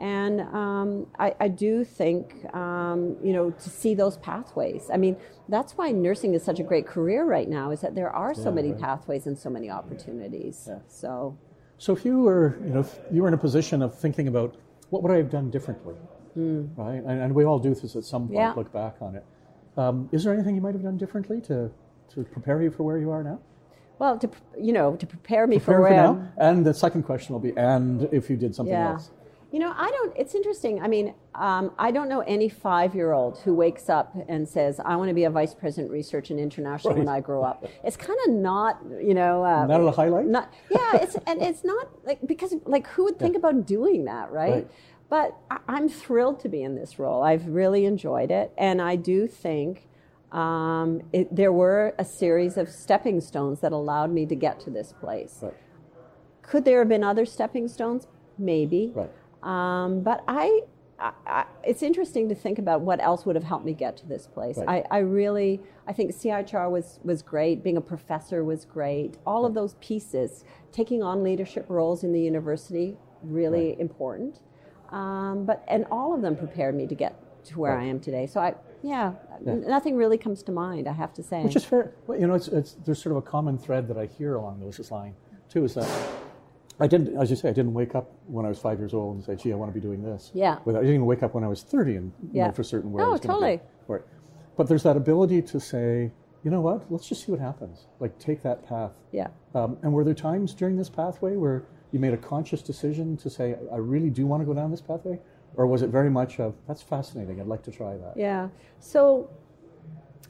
And 0.00 0.40
um, 0.40 1.06
I, 1.18 1.34
I 1.40 1.48
do 1.48 1.84
think, 1.84 2.44
um, 2.54 3.16
you 3.22 3.34
know, 3.34 3.50
to 3.50 3.68
see 3.70 3.94
those 3.94 4.16
pathways. 4.16 4.88
I 4.92 4.96
mean, 4.96 5.16
that's 5.48 5.76
why 5.76 5.90
nursing 5.90 6.32
is 6.32 6.42
such 6.42 6.58
a 6.58 6.62
great 6.62 6.86
career 6.86 7.24
right 7.26 7.48
now, 7.48 7.70
is 7.70 7.82
that 7.82 7.94
there 7.94 8.10
are 8.10 8.34
so 8.34 8.44
Yeah, 8.48 8.50
many 8.54 8.70
right. 8.72 8.80
pathways 8.80 9.26
and 9.26 9.38
so 9.38 9.50
many 9.50 9.68
opportunities. 9.70 10.64
Yeah. 10.68 10.78
So, 10.88 11.36
So 11.76 11.92
if 11.92 12.04
you 12.06 12.20
were, 12.22 12.58
you 12.64 12.72
know, 12.72 12.80
if 12.80 12.98
you 13.12 13.20
were 13.22 13.28
in 13.28 13.34
a 13.34 13.38
position 13.38 13.82
of 13.82 13.94
thinking 13.94 14.26
about 14.28 14.56
what 14.88 15.02
would 15.02 15.12
I 15.12 15.16
have 15.16 15.28
done 15.30 15.50
differently, 15.50 15.94
right? 16.34 17.02
And, 17.04 17.20
and 17.22 17.34
we 17.34 17.44
all 17.44 17.58
do 17.58 17.74
this 17.74 17.94
at 17.94 18.04
some 18.04 18.22
point. 18.28 18.38
Yeah. 18.38 18.54
Look 18.54 18.72
back 18.72 18.96
on 19.02 19.16
it. 19.16 19.24
Um, 19.76 20.08
is 20.12 20.24
there 20.24 20.32
anything 20.32 20.54
you 20.54 20.62
might 20.62 20.74
have 20.74 20.82
done 20.82 20.96
differently 20.96 21.40
to 21.42 21.70
to 22.14 22.24
prepare 22.24 22.60
you 22.60 22.70
for 22.72 22.82
where 22.82 22.98
you 22.98 23.10
are 23.12 23.22
now? 23.22 23.38
well, 24.00 24.18
to 24.18 24.28
you 24.58 24.72
know, 24.72 24.96
to 24.96 25.06
prepare 25.06 25.46
me 25.46 25.56
Prepare 25.58 25.74
for 25.74 25.76
for 25.76 25.82
where 25.82 26.02
now. 26.02 26.12
I'm- 26.12 26.32
And 26.38 26.66
the 26.66 26.72
second 26.72 27.02
question 27.02 27.34
will 27.34 27.40
be, 27.50 27.54
and 27.56 28.08
if 28.12 28.30
you 28.30 28.36
did 28.38 28.54
something 28.54 28.72
Yeah. 28.72 28.92
else. 28.92 29.10
You 29.52 29.58
know, 29.58 29.74
I 29.76 29.90
don't. 29.90 30.16
It's 30.16 30.34
interesting. 30.36 30.80
I 30.80 30.86
mean, 30.86 31.12
um, 31.34 31.72
I 31.76 31.90
don't 31.90 32.08
know 32.08 32.20
any 32.20 32.48
five-year-old 32.48 33.38
who 33.38 33.52
wakes 33.52 33.88
up 33.88 34.14
and 34.28 34.48
says, 34.48 34.80
"I 34.84 34.94
want 34.94 35.08
to 35.08 35.14
be 35.14 35.24
a 35.24 35.30
vice 35.30 35.54
president 35.54 35.90
research 35.90 36.30
and 36.30 36.38
international 36.38 36.94
when 36.94 37.08
I 37.08 37.20
grow 37.20 37.42
up." 37.42 37.66
It's 37.82 37.96
kind 37.96 38.18
of 38.26 38.32
not, 38.34 38.78
you 39.02 39.12
know, 39.12 39.44
uh, 39.44 39.66
Not 39.66 39.80
a 39.80 39.90
highlight. 39.90 40.26
Not, 40.26 40.52
yeah, 40.70 40.96
it's 41.02 41.16
and 41.26 41.42
it's 41.42 41.64
not 41.64 41.88
like 42.04 42.20
because 42.26 42.54
like 42.64 42.86
who 42.88 43.04
would 43.04 43.18
think 43.18 43.36
about 43.36 43.66
doing 43.66 44.04
that, 44.04 44.30
right? 44.30 44.52
Right. 44.52 44.70
But 45.08 45.36
I, 45.50 45.58
I'm 45.66 45.88
thrilled 45.88 46.38
to 46.40 46.48
be 46.48 46.62
in 46.62 46.76
this 46.76 47.00
role. 47.00 47.24
I've 47.24 47.46
really 47.48 47.86
enjoyed 47.86 48.30
it, 48.30 48.52
and 48.56 48.80
I 48.80 48.94
do 48.94 49.26
think 49.26 49.88
um, 50.30 51.02
it, 51.12 51.34
there 51.34 51.52
were 51.52 51.92
a 51.98 52.04
series 52.04 52.56
of 52.56 52.68
stepping 52.68 53.20
stones 53.20 53.60
that 53.60 53.72
allowed 53.72 54.12
me 54.12 54.26
to 54.26 54.36
get 54.36 54.60
to 54.60 54.70
this 54.70 54.92
place. 54.92 55.40
Right. 55.42 55.54
Could 56.42 56.64
there 56.64 56.78
have 56.78 56.88
been 56.88 57.02
other 57.02 57.26
stepping 57.26 57.66
stones? 57.66 58.06
Maybe. 58.38 58.92
Right. 58.94 59.10
Um, 59.42 60.02
but 60.02 60.22
I, 60.28 60.62
I, 60.98 61.12
I, 61.26 61.44
it's 61.64 61.82
interesting 61.82 62.28
to 62.28 62.34
think 62.34 62.58
about 62.58 62.82
what 62.82 63.00
else 63.00 63.24
would 63.24 63.36
have 63.36 63.44
helped 63.44 63.64
me 63.64 63.72
get 63.72 63.96
to 63.98 64.06
this 64.06 64.26
place. 64.26 64.58
Right. 64.58 64.84
I, 64.90 64.96
I 64.96 64.98
really, 65.00 65.60
I 65.86 65.92
think 65.92 66.12
CIHR 66.12 66.70
was, 66.70 67.00
was 67.02 67.22
great. 67.22 67.62
Being 67.62 67.76
a 67.76 67.80
professor 67.80 68.44
was 68.44 68.64
great. 68.64 69.16
All 69.26 69.44
of 69.46 69.54
those 69.54 69.74
pieces, 69.80 70.44
taking 70.72 71.02
on 71.02 71.22
leadership 71.22 71.66
roles 71.68 72.04
in 72.04 72.12
the 72.12 72.20
university, 72.20 72.96
really 73.22 73.78
important. 73.80 74.40
Um, 74.90 75.44
but 75.44 75.64
and 75.68 75.86
all 75.90 76.14
of 76.14 76.20
them 76.20 76.36
prepared 76.36 76.74
me 76.74 76.86
to 76.86 76.94
get 76.94 77.14
to 77.44 77.58
where 77.58 77.74
Right. 77.76 77.84
I 77.84 77.86
am 77.86 78.00
today. 78.00 78.26
So 78.26 78.40
I, 78.40 78.54
yeah, 78.82 79.12
nothing 79.40 79.96
really 79.96 80.18
comes 80.18 80.42
to 80.44 80.52
mind. 80.52 80.88
I 80.88 80.92
have 80.92 81.12
to 81.14 81.22
say. 81.22 81.42
Which 81.42 81.56
is 81.56 81.64
fair. 81.64 81.92
Well, 82.06 82.18
you 82.18 82.26
know, 82.26 82.34
it's, 82.34 82.48
it's 82.48 82.76
there's 82.84 83.00
sort 83.00 83.12
of 83.16 83.18
a 83.18 83.22
common 83.22 83.56
thread 83.56 83.88
that 83.88 83.96
I 83.96 84.06
hear 84.06 84.34
along 84.34 84.60
those 84.60 84.90
lines 84.90 85.16
too. 85.48 85.64
Is 85.64 85.74
that 85.74 85.88
I 86.80 86.86
didn't, 86.86 87.16
as 87.16 87.28
you 87.30 87.36
say, 87.36 87.48
I 87.50 87.52
didn't 87.52 87.74
wake 87.74 87.94
up 87.94 88.10
when 88.26 88.46
I 88.46 88.48
was 88.48 88.58
five 88.58 88.78
years 88.78 88.94
old 88.94 89.16
and 89.16 89.24
say, 89.24 89.36
"Gee, 89.36 89.52
I 89.52 89.56
want 89.56 89.70
to 89.72 89.74
be 89.78 89.84
doing 89.84 90.02
this." 90.02 90.30
Yeah. 90.34 90.58
Without, 90.64 90.78
I 90.78 90.82
didn't 90.82 90.94
even 90.96 91.06
wake 91.06 91.22
up 91.22 91.34
when 91.34 91.44
I 91.44 91.48
was 91.48 91.62
thirty 91.62 91.96
and 91.96 92.12
Yeah. 92.32 92.46
know 92.46 92.52
for 92.52 92.62
certain 92.62 92.90
where 92.92 93.04
I 93.04 93.08
Oh, 93.08 93.12
was 93.12 93.20
going 93.20 93.34
totally. 93.34 93.56
to 93.58 93.62
go. 93.62 93.94
Right. 93.94 94.02
But 94.56 94.68
there's 94.68 94.82
that 94.84 94.96
ability 94.96 95.42
to 95.42 95.60
say, 95.60 96.10
you 96.42 96.50
know 96.50 96.60
what? 96.60 96.90
Let's 96.90 97.06
just 97.08 97.24
see 97.24 97.30
what 97.32 97.40
happens. 97.40 97.86
Like 97.98 98.18
take 98.18 98.42
that 98.42 98.64
path. 98.66 98.92
yeah. 99.12 99.28
Um, 99.54 99.76
and 99.82 99.92
were 99.92 100.04
there 100.04 100.14
times 100.14 100.54
during 100.54 100.76
this 100.76 100.88
pathway 100.88 101.36
where 101.36 101.64
you 101.92 101.98
made 101.98 102.14
a 102.14 102.16
conscious 102.16 102.62
decision 102.62 103.16
to 103.18 103.28
say, 103.28 103.56
I 103.72 103.76
really 103.76 104.10
do 104.10 104.26
want 104.26 104.40
to 104.42 104.46
go 104.46 104.54
down 104.54 104.70
this 104.70 104.80
pathway? 104.80 105.18
Or 105.56 105.66
was 105.66 105.82
it 105.82 105.90
very 105.90 106.08
much 106.08 106.38
of, 106.38 106.54
that's 106.68 106.80
fascinating, 106.82 107.40
I'd 107.40 107.46
like 107.48 107.62
to 107.64 107.72
try 107.72 107.96
that? 107.96 108.12
Yeah. 108.16 108.48
So 108.78 109.28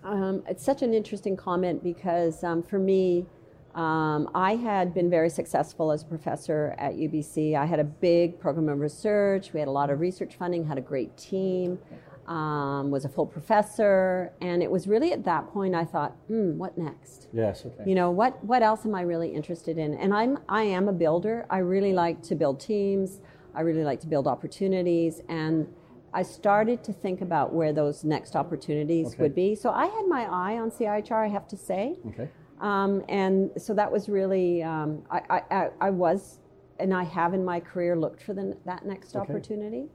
um, 0.02 0.42
it's 0.48 0.64
such 0.64 0.80
an 0.82 0.94
interesting 0.94 1.36
comment 1.36 1.82
because 1.84 2.42
um, 2.42 2.62
for 2.62 2.78
me, 2.78 3.26
um, 3.74 4.28
I 4.34 4.56
had 4.56 4.92
been 4.92 5.08
very 5.10 5.30
successful 5.30 5.92
as 5.92 6.02
a 6.02 6.06
professor 6.06 6.74
at 6.78 6.94
UBC. 6.94 7.54
I 7.56 7.66
had 7.66 7.78
a 7.78 7.84
big 7.84 8.38
program 8.40 8.68
of 8.68 8.80
research. 8.80 9.52
We 9.52 9.60
had 9.60 9.68
a 9.68 9.72
lot 9.72 9.90
of 9.90 10.00
research 10.00 10.34
funding, 10.36 10.66
had 10.66 10.78
a 10.78 10.80
great 10.80 11.16
team, 11.16 11.78
um, 12.26 12.90
was 12.90 13.04
a 13.04 13.08
full 13.08 13.26
professor. 13.26 14.32
And 14.40 14.62
it 14.62 14.70
was 14.70 14.86
really 14.88 15.12
at 15.12 15.24
that 15.24 15.52
point 15.52 15.74
I 15.74 15.84
thought, 15.84 16.12
hmm, 16.26 16.58
what 16.58 16.76
next? 16.76 17.28
Yes, 17.32 17.64
okay. 17.64 17.88
you 17.88 17.94
know 17.94 18.10
what 18.10 18.42
what 18.44 18.60
else 18.62 18.84
am 18.84 18.94
i 18.94 19.02
really 19.02 19.28
interested 19.28 19.78
in 19.78 19.94
and 19.94 20.12
i'm 20.12 20.38
i 20.48 20.62
am 20.62 20.88
a 20.88 20.92
builder 20.92 21.46
i 21.48 21.58
really 21.58 21.92
like 21.92 22.20
to 22.22 22.34
build 22.34 22.58
teams 22.58 23.20
i 23.54 23.60
really 23.60 23.84
like 23.84 24.00
to 24.00 24.08
build 24.08 24.26
opportunities 24.26 25.22
and 25.28 25.68
i 26.12 26.22
started 26.22 26.82
to 26.82 26.92
think 26.92 27.20
about 27.20 27.52
where 27.54 27.72
those 27.72 28.02
next 28.02 28.34
opportunities 28.34 29.08
Okay. 29.14 29.22
would 29.22 29.34
be 29.34 29.54
so 29.54 29.70
i 29.70 29.86
had 29.86 30.06
my 30.08 30.22
eye 30.24 30.58
on 30.58 30.70
cihr 30.72 31.12
i 31.12 31.28
have 31.28 31.46
to 31.46 31.56
say 31.56 31.96
okay. 32.08 32.28
Um, 32.60 33.02
and 33.08 33.50
so 33.56 33.74
that 33.74 33.90
was 33.90 34.08
really 34.08 34.62
um, 34.62 35.02
I, 35.10 35.42
I, 35.50 35.68
I, 35.80 35.90
was 35.90 36.38
and 36.78 36.92
i 36.94 37.02
have 37.02 37.34
in 37.34 37.44
my 37.44 37.58
career 37.60 37.96
looked 37.96 38.22
for 38.22 38.34
the, 38.34 38.56
that 38.66 38.84
next 38.84 39.16
Okay. 39.16 39.20
opportunity. 39.20 39.86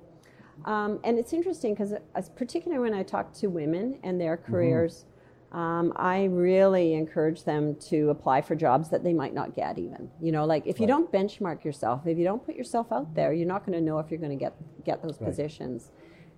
Um, 0.66 1.00
and 1.04 1.20
it's 1.20 1.32
interesting 1.34 1.74
because 1.76 1.94
particularly 2.36 2.82
when 2.82 2.94
i 2.98 3.04
talk 3.04 3.34
to 3.34 3.48
women 3.48 4.00
and 4.04 4.20
their 4.20 4.36
careers 4.38 5.06
um, 5.52 5.94
i 5.96 6.24
really 6.26 6.94
encourage 6.96 7.44
them 7.44 7.76
to 7.76 8.10
apply 8.10 8.42
for 8.42 8.56
jobs 8.56 8.90
that 8.90 9.04
they 9.04 9.14
might 9.14 9.34
not 9.34 9.54
get 9.56 9.78
even. 9.78 10.10
You 10.20 10.32
know 10.32 10.46
like 10.46 10.66
if 10.66 10.80
you 10.80 10.88
don't 10.88 11.12
benchmark 11.12 11.64
yourself 11.64 12.08
if 12.08 12.18
you 12.18 12.24
don't 12.24 12.44
put 12.44 12.56
yourself 12.56 12.92
out 12.92 13.14
there 13.14 13.32
you're 13.34 13.48
not 13.48 13.66
going 13.66 13.78
to 13.78 13.84
know 13.84 14.00
if 14.00 14.10
you're 14.10 14.20
going 14.20 14.38
to 14.38 14.44
get 14.44 14.54
get 14.84 15.04
those 15.04 15.20
Right. 15.20 15.28
positions 15.30 15.92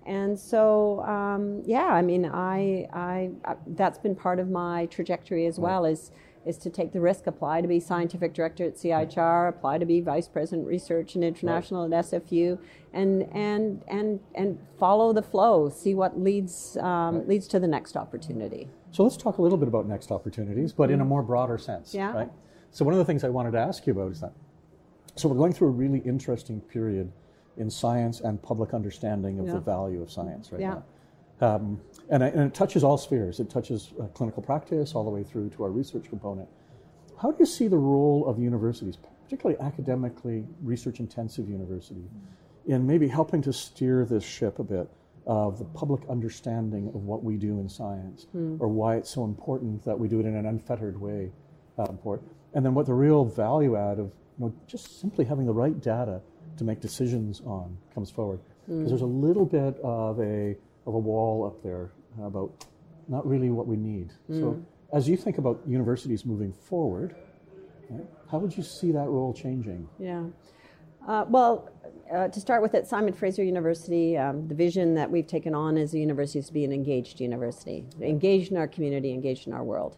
and 0.07 0.39
so, 0.39 1.01
um, 1.01 1.61
yeah, 1.65 1.87
I 1.87 2.01
mean, 2.01 2.25
I, 2.25 2.87
I, 2.93 3.29
I, 3.43 3.55
that's 3.67 3.97
been 3.97 4.15
part 4.15 4.39
of 4.39 4.49
my 4.49 4.85
trajectory 4.85 5.45
as 5.45 5.59
well 5.59 5.83
is, 5.83 6.11
is 6.45 6.57
to 6.59 6.69
take 6.69 6.93
the 6.93 7.01
risk, 7.01 7.27
apply 7.27 7.59
to 7.59 7.67
be 7.67 7.81
scientific 7.81 8.33
director 8.33 8.63
at 8.65 8.75
CIHR, 8.75 9.49
apply 9.49 9.79
to 9.79 9.85
be 9.85 9.99
vice 9.99 10.29
president 10.29 10.65
research 10.65 11.15
and 11.15 11.25
international 11.25 11.83
at 11.93 12.05
SFU, 12.05 12.57
and, 12.93 13.23
and, 13.33 13.83
and, 13.89 14.21
and 14.33 14.57
follow 14.79 15.11
the 15.11 15.21
flow, 15.21 15.67
see 15.67 15.93
what 15.93 16.17
leads, 16.17 16.77
um, 16.77 17.27
leads 17.27 17.45
to 17.49 17.59
the 17.59 17.67
next 17.67 17.97
opportunity. 17.97 18.69
So 18.91 19.03
let's 19.03 19.17
talk 19.17 19.39
a 19.39 19.41
little 19.41 19.57
bit 19.57 19.67
about 19.67 19.89
next 19.89 20.09
opportunities, 20.09 20.71
but 20.71 20.89
in 20.89 21.01
a 21.01 21.05
more 21.05 21.21
broader 21.21 21.57
sense. 21.57 21.93
Yeah. 21.93 22.13
Right? 22.13 22.29
So 22.71 22.85
one 22.85 22.93
of 22.93 22.97
the 22.97 23.05
things 23.05 23.25
I 23.25 23.29
wanted 23.29 23.51
to 23.51 23.59
ask 23.59 23.85
you 23.85 23.91
about 23.91 24.13
is 24.13 24.21
that, 24.21 24.31
so 25.15 25.27
we're 25.27 25.35
going 25.35 25.51
through 25.51 25.67
a 25.67 25.71
really 25.71 25.99
interesting 25.99 26.61
period 26.61 27.11
in 27.57 27.69
science 27.69 28.21
and 28.21 28.41
public 28.41 28.73
understanding 28.73 29.39
of 29.39 29.47
Yeah. 29.47 29.53
the 29.53 29.59
value 29.59 30.01
of 30.01 30.11
science 30.11 30.51
right 30.51 30.61
Yeah. 30.61 30.75
now. 31.39 31.55
Um, 31.55 31.81
and, 32.09 32.23
I- 32.23 32.29
and 32.29 32.41
it 32.41 32.53
touches 32.53 32.83
all 32.83 32.97
spheres. 32.97 33.39
It 33.39 33.49
touches 33.49 33.93
uh, 33.99 34.05
clinical 34.07 34.41
practice 34.41 34.95
all 34.95 35.03
the 35.03 35.09
way 35.11 35.23
through 35.23 35.49
to 35.49 35.63
our 35.63 35.69
research 35.71 36.09
component. 36.09 36.47
How 37.17 37.31
do 37.31 37.37
you 37.39 37.45
see 37.45 37.67
the 37.67 37.77
role 37.77 38.25
of 38.27 38.39
universities, 38.39 38.97
particularly 39.23 39.59
academically 39.61 40.45
research 40.63 40.99
intensive 40.99 41.49
university, 41.49 42.09
in 42.65 42.85
maybe 42.85 43.07
helping 43.07 43.41
to 43.43 43.53
steer 43.53 44.05
this 44.05 44.23
ship 44.23 44.59
a 44.59 44.63
bit 44.63 44.89
of 45.25 45.57
the 45.59 45.65
public 45.65 46.01
understanding 46.09 46.87
of 46.89 47.05
what 47.05 47.23
we 47.23 47.37
do 47.37 47.59
in 47.59 47.67
science 47.67 48.27
or 48.59 48.67
why 48.67 48.95
it's 48.95 49.09
so 49.09 49.23
important 49.25 49.83
that 49.83 49.97
we 49.99 50.07
do 50.07 50.19
it 50.19 50.25
in 50.25 50.35
an 50.35 50.45
unfettered 50.45 50.99
way 50.99 51.31
um. 51.77 51.99
And 52.53 52.65
then 52.65 52.73
what 52.73 52.85
the 52.85 52.93
real 52.93 53.25
value 53.25 53.75
add 53.75 53.99
of 53.99 54.11
you 54.39 54.45
know, 54.45 54.53
just 54.67 54.99
simply 54.99 55.25
having 55.25 55.45
the 55.45 55.53
right 55.53 55.79
data 55.81 56.21
to 56.57 56.63
make 56.63 56.79
decisions 56.79 57.41
on 57.45 57.77
comes 57.93 58.09
forward. 58.09 58.39
Because 58.67 58.89
there's 58.89 59.01
a 59.01 59.05
little 59.05 59.45
bit 59.45 59.79
of 59.81 60.19
a, 60.19 60.55
of 60.85 60.93
a 60.93 60.99
wall 60.99 61.45
up 61.45 61.63
there 61.63 61.91
about 62.21 62.65
not 63.07 63.25
really 63.25 63.49
what 63.49 63.65
we 63.65 63.77
need. 63.77 64.11
So 64.29 64.61
as 64.91 65.07
you 65.07 65.15
think 65.15 65.37
about 65.37 65.61
universities 65.65 66.25
moving 66.25 66.51
forward, 66.51 67.15
right, 67.89 68.05
how 68.29 68.39
would 68.39 68.55
you 68.57 68.63
see 68.63 68.91
that 68.91 69.07
role 69.07 69.33
changing? 69.33 69.87
Yeah. 69.99 70.25
Uh, 71.07 71.23
well, 71.29 71.69
uh, 72.13 72.27
to 72.27 72.39
start 72.41 72.61
with, 72.61 72.75
at 72.75 72.87
Simon 72.87 73.13
Fraser 73.13 73.43
University, 73.43 74.17
um, 74.17 74.47
the 74.47 74.55
vision 74.55 74.93
that 74.95 75.09
we've 75.09 75.27
taken 75.27 75.55
on 75.55 75.77
as 75.77 75.93
a 75.93 75.99
university 75.99 76.39
is 76.39 76.47
to 76.47 76.53
be 76.53 76.65
an 76.65 76.73
engaged 76.73 77.21
university, 77.21 77.85
engaged 78.01 78.51
in 78.51 78.57
our 78.57 78.67
community, 78.67 79.13
engaged 79.13 79.47
in 79.47 79.53
our 79.53 79.63
world. 79.63 79.97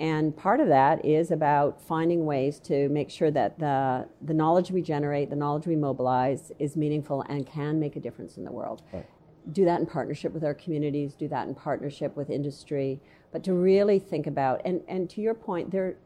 And 0.00 0.34
part 0.34 0.60
of 0.60 0.68
that 0.68 1.04
is 1.04 1.30
about 1.30 1.82
finding 1.82 2.24
ways 2.24 2.58
to 2.60 2.88
make 2.88 3.10
sure 3.10 3.30
that 3.32 3.58
the, 3.58 4.08
the 4.22 4.32
knowledge 4.32 4.70
we 4.70 4.80
generate, 4.80 5.28
the 5.28 5.36
knowledge 5.36 5.66
we 5.66 5.76
mobilize, 5.76 6.50
is 6.58 6.74
meaningful 6.74 7.22
and 7.28 7.46
can 7.46 7.78
make 7.78 7.96
a 7.96 8.00
difference 8.00 8.38
in 8.38 8.44
the 8.44 8.50
world 8.50 8.82
Right. 8.94 9.04
do 9.52 9.66
that 9.66 9.78
in 9.78 9.84
partnership 9.86 10.32
with 10.32 10.42
our 10.42 10.54
communities, 10.54 11.14
do 11.14 11.28
that 11.28 11.46
in 11.48 11.54
partnership 11.54 12.16
with 12.16 12.30
industry, 12.30 12.98
but 13.30 13.44
to 13.44 13.52
really 13.52 13.98
think 13.98 14.26
about 14.26 14.62
and, 14.64 14.80
and 14.88 15.10
to 15.10 15.20
your 15.20 15.34
point, 15.34 15.70
there 15.70 15.96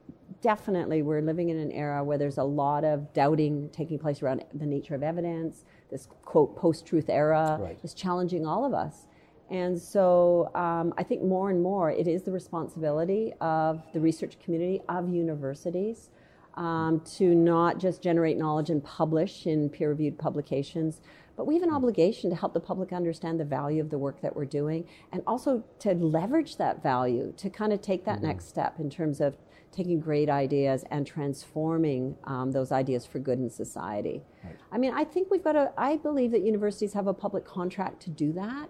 definitely 0.40 1.00
we're 1.02 1.22
living 1.22 1.50
in 1.50 1.56
an 1.58 1.70
era 1.70 2.02
where 2.02 2.18
there's 2.18 2.38
a 2.38 2.44
lot 2.44 2.84
of 2.84 3.12
doubting 3.14 3.68
taking 3.70 3.98
place 3.98 4.22
around 4.22 4.44
the 4.54 4.66
nature 4.66 4.96
of 4.96 5.04
evidence, 5.04 5.64
this 5.90 6.08
quote 6.24 6.56
post-truth 6.56 7.08
era 7.08 7.58
Right. 7.60 7.78
is 7.84 7.94
challenging 7.94 8.44
all 8.44 8.64
of 8.64 8.74
us. 8.74 9.06
And 9.50 9.80
so 9.80 10.50
um, 10.54 10.94
I 10.96 11.02
think 11.02 11.22
more 11.22 11.50
and 11.50 11.62
more 11.62 11.90
it 11.90 12.08
is 12.08 12.22
the 12.22 12.32
responsibility 12.32 13.32
of 13.40 13.82
the 13.92 14.00
research 14.00 14.38
community, 14.42 14.80
of 14.88 15.08
universities, 15.08 16.10
um, 16.54 17.00
to 17.16 17.34
not 17.34 17.78
just 17.78 18.00
generate 18.02 18.38
knowledge 18.38 18.70
and 18.70 18.82
publish 18.82 19.46
in 19.46 19.68
peer 19.68 19.90
reviewed 19.90 20.18
publications, 20.18 21.00
but 21.36 21.46
we 21.46 21.54
have 21.54 21.64
an 21.64 21.72
obligation 21.72 22.30
to 22.30 22.36
help 22.36 22.54
the 22.54 22.60
public 22.60 22.92
understand 22.92 23.40
the 23.40 23.44
value 23.44 23.82
of 23.82 23.90
the 23.90 23.98
work 23.98 24.20
that 24.22 24.34
we're 24.34 24.44
doing 24.44 24.86
and 25.12 25.20
also 25.26 25.64
to 25.80 25.94
leverage 25.94 26.56
that 26.56 26.82
value 26.82 27.32
to 27.36 27.50
kind 27.50 27.72
of 27.72 27.80
take 27.80 28.04
that 28.04 28.22
next 28.22 28.48
step 28.48 28.78
in 28.78 28.88
terms 28.88 29.20
of 29.20 29.36
taking 29.72 29.98
great 29.98 30.30
ideas 30.30 30.84
and 30.92 31.04
transforming 31.04 32.16
um, 32.24 32.52
those 32.52 32.70
ideas 32.70 33.04
for 33.04 33.18
good 33.18 33.40
in 33.40 33.50
society. 33.50 34.22
I 34.70 34.78
mean, 34.78 34.94
I 34.94 35.02
think 35.02 35.30
we've 35.30 35.42
got 35.42 35.56
a, 35.56 35.72
I 35.76 35.96
believe 35.96 36.30
that 36.30 36.44
universities 36.44 36.92
have 36.92 37.08
a 37.08 37.14
public 37.14 37.44
contract 37.44 38.00
to 38.02 38.10
do 38.10 38.32
that. 38.34 38.68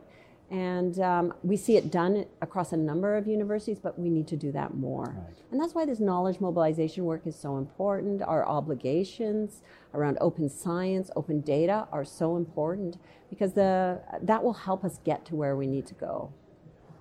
And 0.51 1.01
um, 1.01 1.35
we 1.43 1.57
see 1.57 1.77
it 1.77 1.91
done 1.91 2.27
across 2.43 2.73
a 2.73 2.77
number 2.77 3.17
of 3.17 3.27
universities, 3.27 3.79
but 3.83 3.99
we 3.99 4.09
need 4.11 4.29
to 4.29 4.37
do 4.37 4.53
that 4.53 4.75
more. 4.75 5.05
Right. 5.17 5.35
And 5.51 5.61
that's 5.61 5.75
why 5.75 5.85
this 5.87 6.01
knowledge 6.01 6.39
mobilization 6.41 7.05
work 7.05 7.27
is 7.27 7.35
so 7.35 7.57
important. 7.57 8.23
Our 8.23 8.47
obligations 8.47 9.63
around 9.95 10.19
open 10.21 10.49
science, 10.49 11.11
open 11.17 11.41
data 11.41 11.89
are 11.93 12.05
so 12.05 12.37
important 12.37 12.99
because 13.31 13.55
the, 13.55 14.01
that 14.23 14.45
will 14.45 14.53
help 14.53 14.85
us 14.85 14.99
get 15.05 15.25
to 15.27 15.35
where 15.35 15.57
we 15.57 15.67
need 15.67 15.87
to 15.87 15.95
go. 15.95 16.31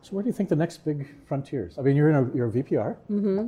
So 0.02 0.12
where 0.12 0.24
do 0.24 0.28
you 0.28 0.34
think 0.34 0.50
the 0.50 0.56
next 0.56 0.84
big 0.84 1.08
frontiers? 1.28 1.78
I 1.78 1.82
mean, 1.82 1.96
you're 1.96 2.10
in 2.10 2.16
a 2.16 2.36
you're 2.36 2.48
a 2.48 2.52
VPR, 2.52 2.98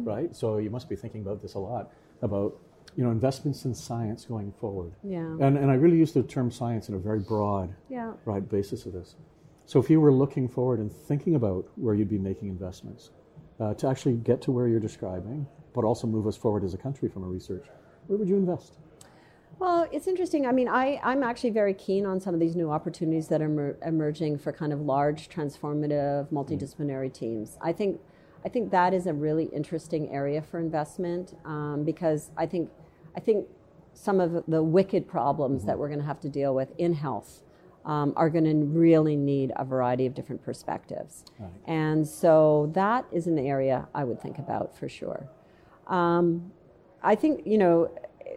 right? 0.05 0.33
So 0.33 0.57
you 0.57 0.69
must 0.69 0.87
be 0.87 0.95
thinking 0.95 1.21
about 1.21 1.41
this 1.41 1.55
a 1.55 1.59
lot 1.59 1.91
about 2.21 2.55
you 2.95 3.03
know 3.03 3.11
investments 3.11 3.65
in 3.65 3.75
science 3.75 4.23
going 4.23 4.53
forward. 4.53 4.93
Yeah. 5.03 5.19
And 5.41 5.57
and 5.57 5.69
I 5.69 5.73
really 5.73 5.97
use 5.97 6.13
the 6.13 6.23
term 6.23 6.49
science 6.51 6.87
in 6.87 6.95
a 6.95 6.97
very 6.97 7.19
broad 7.19 7.75
Yeah. 7.89 8.13
right 8.23 8.47
basis 8.47 8.85
of 8.85 8.93
this. 8.93 9.15
So 9.67 9.79
if 9.79 9.89
you 9.89 9.99
were 9.99 10.13
looking 10.13 10.47
forward 10.47 10.79
and 10.79 10.93
thinking 10.93 11.35
about 11.35 11.67
where 11.75 11.95
you'd 11.95 12.09
be 12.09 12.19
making 12.19 12.49
investments 12.49 13.09
uh, 13.59 13.73
to 13.75 13.87
actually 13.87 14.13
get 14.13 14.39
to 14.43 14.51
where 14.51 14.67
you're 14.67 14.79
describing, 14.79 15.47
but 15.73 15.83
also 15.83 16.05
move 16.05 16.27
us 16.27 16.37
forward 16.37 16.63
as 16.63 16.75
a 16.75 16.77
country 16.77 17.09
from 17.09 17.23
a 17.23 17.27
research, 17.27 17.65
where 18.05 18.19
would 18.19 18.29
you 18.29 18.35
invest? 18.35 18.77
Well, 19.57 19.87
it's 19.91 20.07
interesting. 20.07 20.45
I 20.45 20.51
mean, 20.51 20.67
I, 20.67 20.99
I'm 21.03 21.23
actually 21.23 21.49
very 21.49 21.73
keen 21.73 22.05
on 22.05 22.19
some 22.19 22.33
of 22.33 22.39
these 22.39 22.55
new 22.55 22.69
opportunities 22.69 23.27
that 23.29 23.41
are 23.41 23.45
emer- 23.45 23.77
emerging 23.83 24.37
for 24.37 24.51
kind 24.51 24.71
of 24.71 24.81
large, 24.81 25.29
transformative, 25.29 26.29
multidisciplinary 26.31 27.11
teams. 27.11 27.57
I 27.61 27.71
think, 27.71 27.99
I 28.45 28.49
think 28.49 28.69
that 28.71 28.93
is 28.93 29.07
a 29.07 29.13
really 29.13 29.45
interesting 29.45 30.11
area 30.11 30.43
for 30.43 30.59
investment 30.59 31.35
um, 31.45 31.83
because 31.83 32.29
I 32.37 32.45
think, 32.45 32.69
I 33.15 33.19
think 33.19 33.47
some 33.93 34.19
of 34.19 34.43
the 34.47 34.61
wicked 34.61 35.07
problems 35.07 35.65
that 35.65 35.79
we're 35.79 35.87
going 35.87 36.01
to 36.01 36.05
have 36.05 36.19
to 36.19 36.29
deal 36.29 36.53
with 36.53 36.71
in 36.77 36.93
health 36.93 37.41
um, 37.85 38.13
are 38.15 38.29
going 38.29 38.45
to 38.45 38.65
really 38.65 39.15
need 39.15 39.51
a 39.55 39.65
variety 39.65 40.05
of 40.05 40.13
different 40.13 40.43
perspectives. 40.43 41.23
Right. 41.39 41.49
And 41.65 42.07
so 42.07 42.71
that 42.73 43.05
is 43.11 43.27
an 43.27 43.37
area 43.37 43.87
I 43.93 44.03
would 44.03 44.21
think 44.21 44.39
about 44.39 44.75
for 44.75 44.89
sure. 44.89 45.27
Um, 45.87 46.51
I 47.03 47.15
think, 47.15 47.43
you 47.45 47.57
know, 47.57 47.91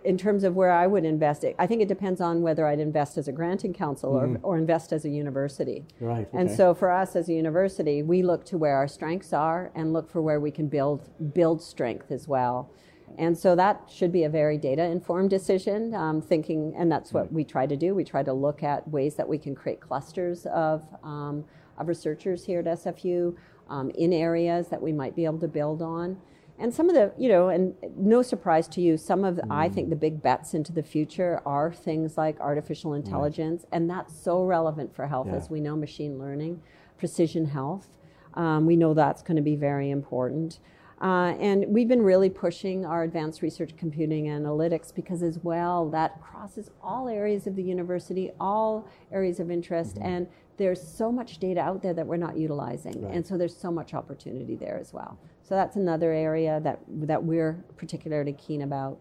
in 0.05 0.19
terms 0.19 0.45
of 0.45 0.55
where 0.55 0.71
I 0.71 0.87
would 0.87 1.05
invest 1.05 1.45
it, 1.45 1.57
I 1.59 1.67
think 1.67 1.81
it 1.81 1.89
depends 1.89 2.21
on 2.21 2.43
whether 2.43 2.67
I'd 2.67 2.79
invest 2.79 3.17
as 3.17 3.27
a 3.27 3.33
granting 3.33 3.73
council 3.73 4.11
or, 4.11 4.39
or 4.43 4.59
invest 4.59 4.93
as 4.93 5.05
a 5.07 5.09
university. 5.09 5.87
Right. 5.99 6.29
And 6.33 6.51
so 6.51 6.75
for 6.75 6.91
us 6.91 7.17
as 7.17 7.29
a 7.29 7.33
university, 7.33 8.03
we 8.03 8.23
look 8.23 8.45
to 8.47 8.59
where 8.59 8.77
our 8.77 8.87
strengths 8.87 9.33
are 9.33 9.73
and 9.75 9.93
look 9.93 10.11
for 10.11 10.21
where 10.21 10.41
we 10.41 10.51
can 10.51 10.69
build 10.69 11.09
build 11.33 11.63
strength 11.63 12.11
as 12.11 12.29
well. 12.29 12.71
And 13.17 13.37
so 13.37 13.57
that 13.57 13.83
should 13.89 14.13
be 14.13 14.25
a 14.25 14.29
very 14.29 14.59
data 14.59 14.83
informed 14.83 15.31
decision, 15.31 15.95
um, 15.95 16.21
thinking, 16.21 16.75
and 16.77 16.91
that's 16.91 17.13
what 17.13 17.33
we 17.33 17.45
try 17.45 17.67
to 17.67 17.77
do. 17.77 17.95
We 17.95 18.05
try 18.05 18.23
to 18.23 18.33
look 18.33 18.63
at 18.63 18.87
ways 18.89 19.15
that 19.17 19.29
we 19.29 19.39
can 19.39 19.55
create 19.55 19.81
clusters 19.81 20.47
of, 20.47 20.83
um, 21.03 21.45
of 21.79 21.89
researchers 21.89 22.45
here 22.45 22.61
at 22.61 22.67
SFU 22.67 23.35
um, 23.69 23.91
in 23.91 24.13
areas 24.13 24.69
that 24.69 24.81
we 24.81 24.93
might 24.93 25.17
be 25.17 25.25
able 25.25 25.39
to 25.41 25.49
build 25.49 25.83
on. 25.83 26.19
And 26.61 26.75
some 26.75 26.89
of 26.89 26.95
the, 26.97 27.13
you 27.17 27.29
know, 27.29 27.51
and 27.51 27.75
no 27.97 28.21
surprise 28.21 28.67
to 28.69 28.81
you, 28.81 28.97
some 28.97 29.25
of, 29.25 29.37
the, 29.37 29.47
I 29.49 29.69
think, 29.69 29.91
the 29.91 29.97
big 29.97 30.21
bets 30.21 30.55
into 30.55 30.73
the 30.73 30.83
future 30.83 31.41
are 31.47 31.73
things 31.73 32.17
like 32.19 32.41
artificial 32.41 32.95
intelligence, 32.95 33.65
and 33.71 33.89
that's 33.89 34.13
so 34.21 34.43
relevant 34.45 34.93
for 34.95 35.07
health, 35.07 35.29
Yeah. 35.29 35.37
as 35.37 35.49
we 35.51 35.61
know, 35.61 35.77
machine 35.77 36.19
learning, 36.19 36.61
precision 36.99 37.47
health. 37.47 37.89
Um, 38.35 38.67
we 38.67 38.75
know 38.75 38.93
that's 38.93 39.23
going 39.23 39.37
to 39.37 39.43
be 39.43 39.55
very 39.55 39.91
important. 39.91 40.59
Uh, 41.01 41.35
and 41.39 41.65
we've 41.69 41.87
been 41.87 42.03
really 42.03 42.29
pushing 42.29 42.85
our 42.85 43.05
advanced 43.05 43.41
research 43.41 43.77
computing 43.77 44.27
analytics 44.27 44.93
because, 44.93 45.23
as 45.23 45.39
well, 45.39 45.89
that 45.91 46.21
crosses 46.21 46.71
all 46.83 47.09
areas 47.09 47.47
of 47.47 47.55
the 47.55 47.63
university, 47.63 48.31
all 48.41 48.89
areas 49.13 49.39
of 49.39 49.51
interest, 49.51 49.99
and 50.01 50.27
there's 50.57 50.83
so 50.83 51.13
much 51.13 51.39
data 51.39 51.61
out 51.61 51.83
there 51.83 51.95
that 51.95 52.05
we're 52.05 52.17
not 52.17 52.37
utilizing. 52.37 53.01
Right. 53.05 53.15
And 53.15 53.27
so 53.27 53.39
there's 53.39 53.57
so 53.57 53.71
much 53.71 53.95
opportunity 53.95 54.57
there 54.57 54.77
as 54.77 54.93
well. 54.93 55.17
So 55.45 55.55
that's 55.55 55.77
another 55.77 56.13
area 56.13 56.61
that, 56.65 56.81
that 56.89 57.23
we're 57.23 57.65
particularly 57.77 58.33
keen 58.33 58.63
about. 58.63 58.99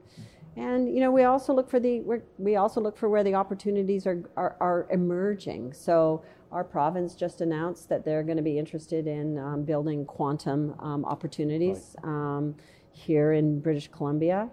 And 0.56 0.94
you 0.94 1.00
know, 1.02 1.12
we 1.12 1.24
also 1.24 1.54
look 1.54 1.70
for 1.70 1.80
the 1.80 2.02
we're, 2.02 2.24
we 2.38 2.56
also 2.56 2.82
look 2.82 2.98
for 2.98 3.10
where 3.10 3.24
the 3.24 3.36
opportunities 3.36 4.08
are, 4.08 4.24
are, 4.36 4.56
are 4.60 4.88
emerging. 4.92 5.74
So 5.74 6.24
our 6.52 6.64
province 6.64 7.16
just 7.16 7.42
announced 7.42 7.90
that 7.90 8.06
they're 8.06 8.24
going 8.24 8.38
to 8.38 8.44
be 8.44 8.58
interested 8.58 9.08
in 9.08 9.38
um, 9.38 9.64
building 9.64 10.06
quantum 10.06 10.76
um, 10.80 11.06
opportunities 11.06 11.96
um, 12.04 12.56
here 12.92 13.34
in 13.34 13.60
British 13.60 13.90
Columbia. 13.90 14.50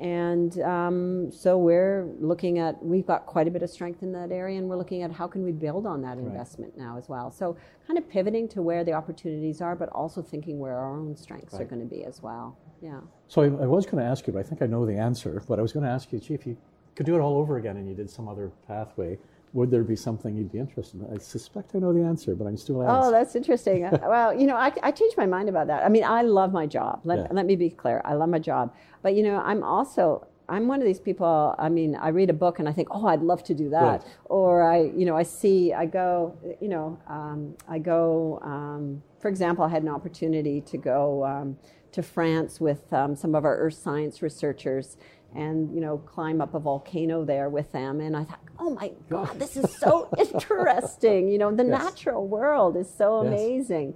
And 0.00 0.60
um, 0.62 1.30
so 1.30 1.56
we're 1.56 2.12
looking 2.18 2.58
at, 2.58 2.82
we've 2.84 3.06
got 3.06 3.24
quite 3.24 3.46
a 3.46 3.50
bit 3.52 3.62
of 3.62 3.70
strength 3.70 4.02
in 4.02 4.10
that 4.12 4.32
area, 4.32 4.58
and 4.58 4.68
we're 4.68 4.76
looking 4.76 5.02
at 5.02 5.12
how 5.12 5.28
can 5.28 5.44
we 5.44 5.52
build 5.52 5.86
on 5.86 6.02
that 6.02 6.18
investment 6.18 6.76
now 6.76 6.98
as 6.98 7.08
well. 7.08 7.30
So 7.30 7.56
kind 7.86 7.96
of 7.96 8.08
pivoting 8.08 8.48
to 8.48 8.62
where 8.62 8.82
the 8.82 8.94
opportunities 8.94 9.60
are, 9.60 9.76
but 9.76 9.88
also 9.90 10.20
thinking 10.20 10.58
where 10.58 10.76
our 10.76 10.98
own 10.98 11.16
strengths 11.16 11.54
are 11.54 11.64
going 11.64 11.80
to 11.80 11.86
be 11.86 12.04
as 12.04 12.20
well. 12.20 12.58
Yeah. 12.80 12.98
So 13.28 13.42
I, 13.42 13.44
I 13.44 13.66
was 13.66 13.86
going 13.86 14.02
to 14.02 14.10
ask 14.10 14.26
you, 14.26 14.32
but 14.32 14.40
I 14.40 14.42
think 14.42 14.60
I 14.60 14.66
know 14.66 14.84
the 14.84 14.98
answer. 14.98 15.40
But 15.46 15.60
I 15.60 15.62
was 15.62 15.72
going 15.72 15.84
to 15.84 15.90
ask 15.90 16.12
you, 16.12 16.18
Chief, 16.18 16.40
if 16.40 16.46
you 16.46 16.56
could 16.96 17.06
do 17.06 17.14
it 17.14 17.20
all 17.20 17.36
over 17.36 17.58
again 17.58 17.76
and 17.76 17.88
you 17.88 17.94
did 17.94 18.10
some 18.10 18.28
other 18.28 18.50
pathway, 18.66 19.18
would 19.52 19.70
there 19.70 19.82
be 19.84 19.96
something 19.96 20.34
you'd 20.34 20.50
be 20.52 20.58
interested 20.58 21.00
in? 21.00 21.14
I 21.14 21.18
suspect 21.18 21.74
I 21.74 21.78
know 21.78 21.92
the 21.92 22.02
answer, 22.02 22.34
but 22.34 22.46
I'm 22.46 22.56
still 22.56 22.82
asking. 22.82 22.96
Oh, 23.04 23.10
that's 23.10 23.34
interesting. 23.34 23.84
Uh, 23.92 23.98
well, 24.08 24.34
you 24.38 24.46
know, 24.46 24.56
I, 24.56 24.72
I 24.82 24.90
changed 24.90 25.16
my 25.18 25.26
mind 25.26 25.48
about 25.48 25.66
that. 25.66 25.84
I 25.84 25.88
mean, 25.88 26.04
I 26.04 26.22
love 26.22 26.52
my 26.52 26.66
job. 26.66 27.00
Let, 27.04 27.18
Yeah. 27.18 27.26
let 27.30 27.44
me 27.46 27.56
be 27.56 27.68
clear. 27.70 28.00
I 28.04 28.14
love 28.14 28.28
my 28.30 28.38
job. 28.38 28.72
But, 29.02 29.14
you 29.14 29.22
know, 29.22 29.36
I'm 29.36 29.62
also, 29.62 30.26
I'm 30.48 30.66
one 30.68 30.80
of 30.80 30.86
these 30.86 31.00
people, 31.00 31.54
I 31.58 31.68
mean, 31.68 31.94
I 31.96 32.08
read 32.08 32.30
a 32.30 32.32
book 32.32 32.58
and 32.58 32.68
I 32.68 32.72
think, 32.72 32.88
oh, 32.90 33.06
I'd 33.06 33.20
love 33.22 33.42
to 33.44 33.54
do 33.54 33.68
that. 33.70 33.82
Right. 33.82 34.02
Or 34.26 34.62
I, 34.62 34.82
you 34.96 35.04
know, 35.04 35.16
I 35.16 35.24
see, 35.24 35.72
I 35.74 35.84
go, 35.86 36.36
you 36.60 36.68
know, 36.68 36.98
um, 37.08 37.54
I 37.68 37.78
go, 37.78 38.38
um, 38.42 39.02
for 39.20 39.28
example, 39.28 39.64
I 39.64 39.68
had 39.68 39.82
an 39.82 39.88
opportunity 39.90 40.60
to 40.62 40.78
go 40.78 41.24
um, 41.26 41.58
to 41.92 42.02
France 42.02 42.60
with 42.60 42.90
um, 42.92 43.14
some 43.14 43.34
of 43.34 43.44
our 43.44 43.56
earth 43.56 43.74
science 43.74 44.22
researchers 44.22 44.96
and, 45.34 45.74
you 45.74 45.80
know, 45.80 45.98
climb 45.98 46.40
up 46.40 46.54
a 46.54 46.60
volcano 46.60 47.24
there 47.24 47.48
with 47.48 47.70
them. 47.72 48.00
And 48.00 48.16
I 48.16 48.24
thought, 48.24 48.40
oh 48.58 48.70
my 48.70 48.92
God, 49.08 49.38
this 49.38 49.56
is 49.56 49.74
so 49.74 50.08
interesting. 50.18 51.28
You 51.28 51.38
know, 51.38 51.50
the 51.54 51.64
Yes. 51.64 51.82
natural 51.84 52.26
world 52.26 52.76
is 52.76 52.92
so 52.92 53.22
Yes. 53.22 53.26
amazing. 53.32 53.94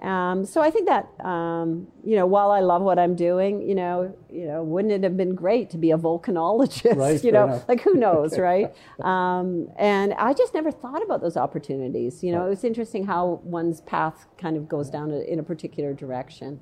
Um, 0.00 0.44
so 0.44 0.60
I 0.62 0.70
think 0.70 0.86
that 0.88 1.08
um, 1.26 1.88
you 2.04 2.14
know, 2.14 2.24
while 2.24 2.52
I 2.52 2.60
love 2.60 2.82
what 2.82 3.00
I'm 3.00 3.16
doing, 3.16 3.60
you 3.68 3.74
know, 3.74 4.14
you 4.30 4.46
know, 4.46 4.62
wouldn't 4.62 4.92
it 4.92 5.02
have 5.02 5.16
been 5.16 5.34
great 5.34 5.70
to 5.70 5.76
be 5.78 5.90
a 5.90 5.98
volcanologist? 5.98 6.94
Right, 6.96 7.24
you 7.24 7.32
know, 7.32 7.46
enough. 7.46 7.68
like 7.68 7.80
who 7.82 7.94
knows, 7.94 8.38
right? 8.50 8.72
Um, 9.00 9.68
and 9.76 10.14
I 10.14 10.34
just 10.34 10.54
never 10.54 10.70
thought 10.70 11.02
about 11.02 11.20
those 11.20 11.36
opportunities. 11.36 12.22
You 12.22 12.30
know, 12.30 12.46
it 12.46 12.50
was 12.50 12.62
interesting 12.62 13.06
how 13.06 13.40
one's 13.42 13.80
path 13.80 14.26
kind 14.38 14.56
of 14.56 14.68
goes 14.68 14.88
down 14.88 15.10
in 15.10 15.40
a 15.40 15.42
particular 15.42 15.92
direction. 15.94 16.60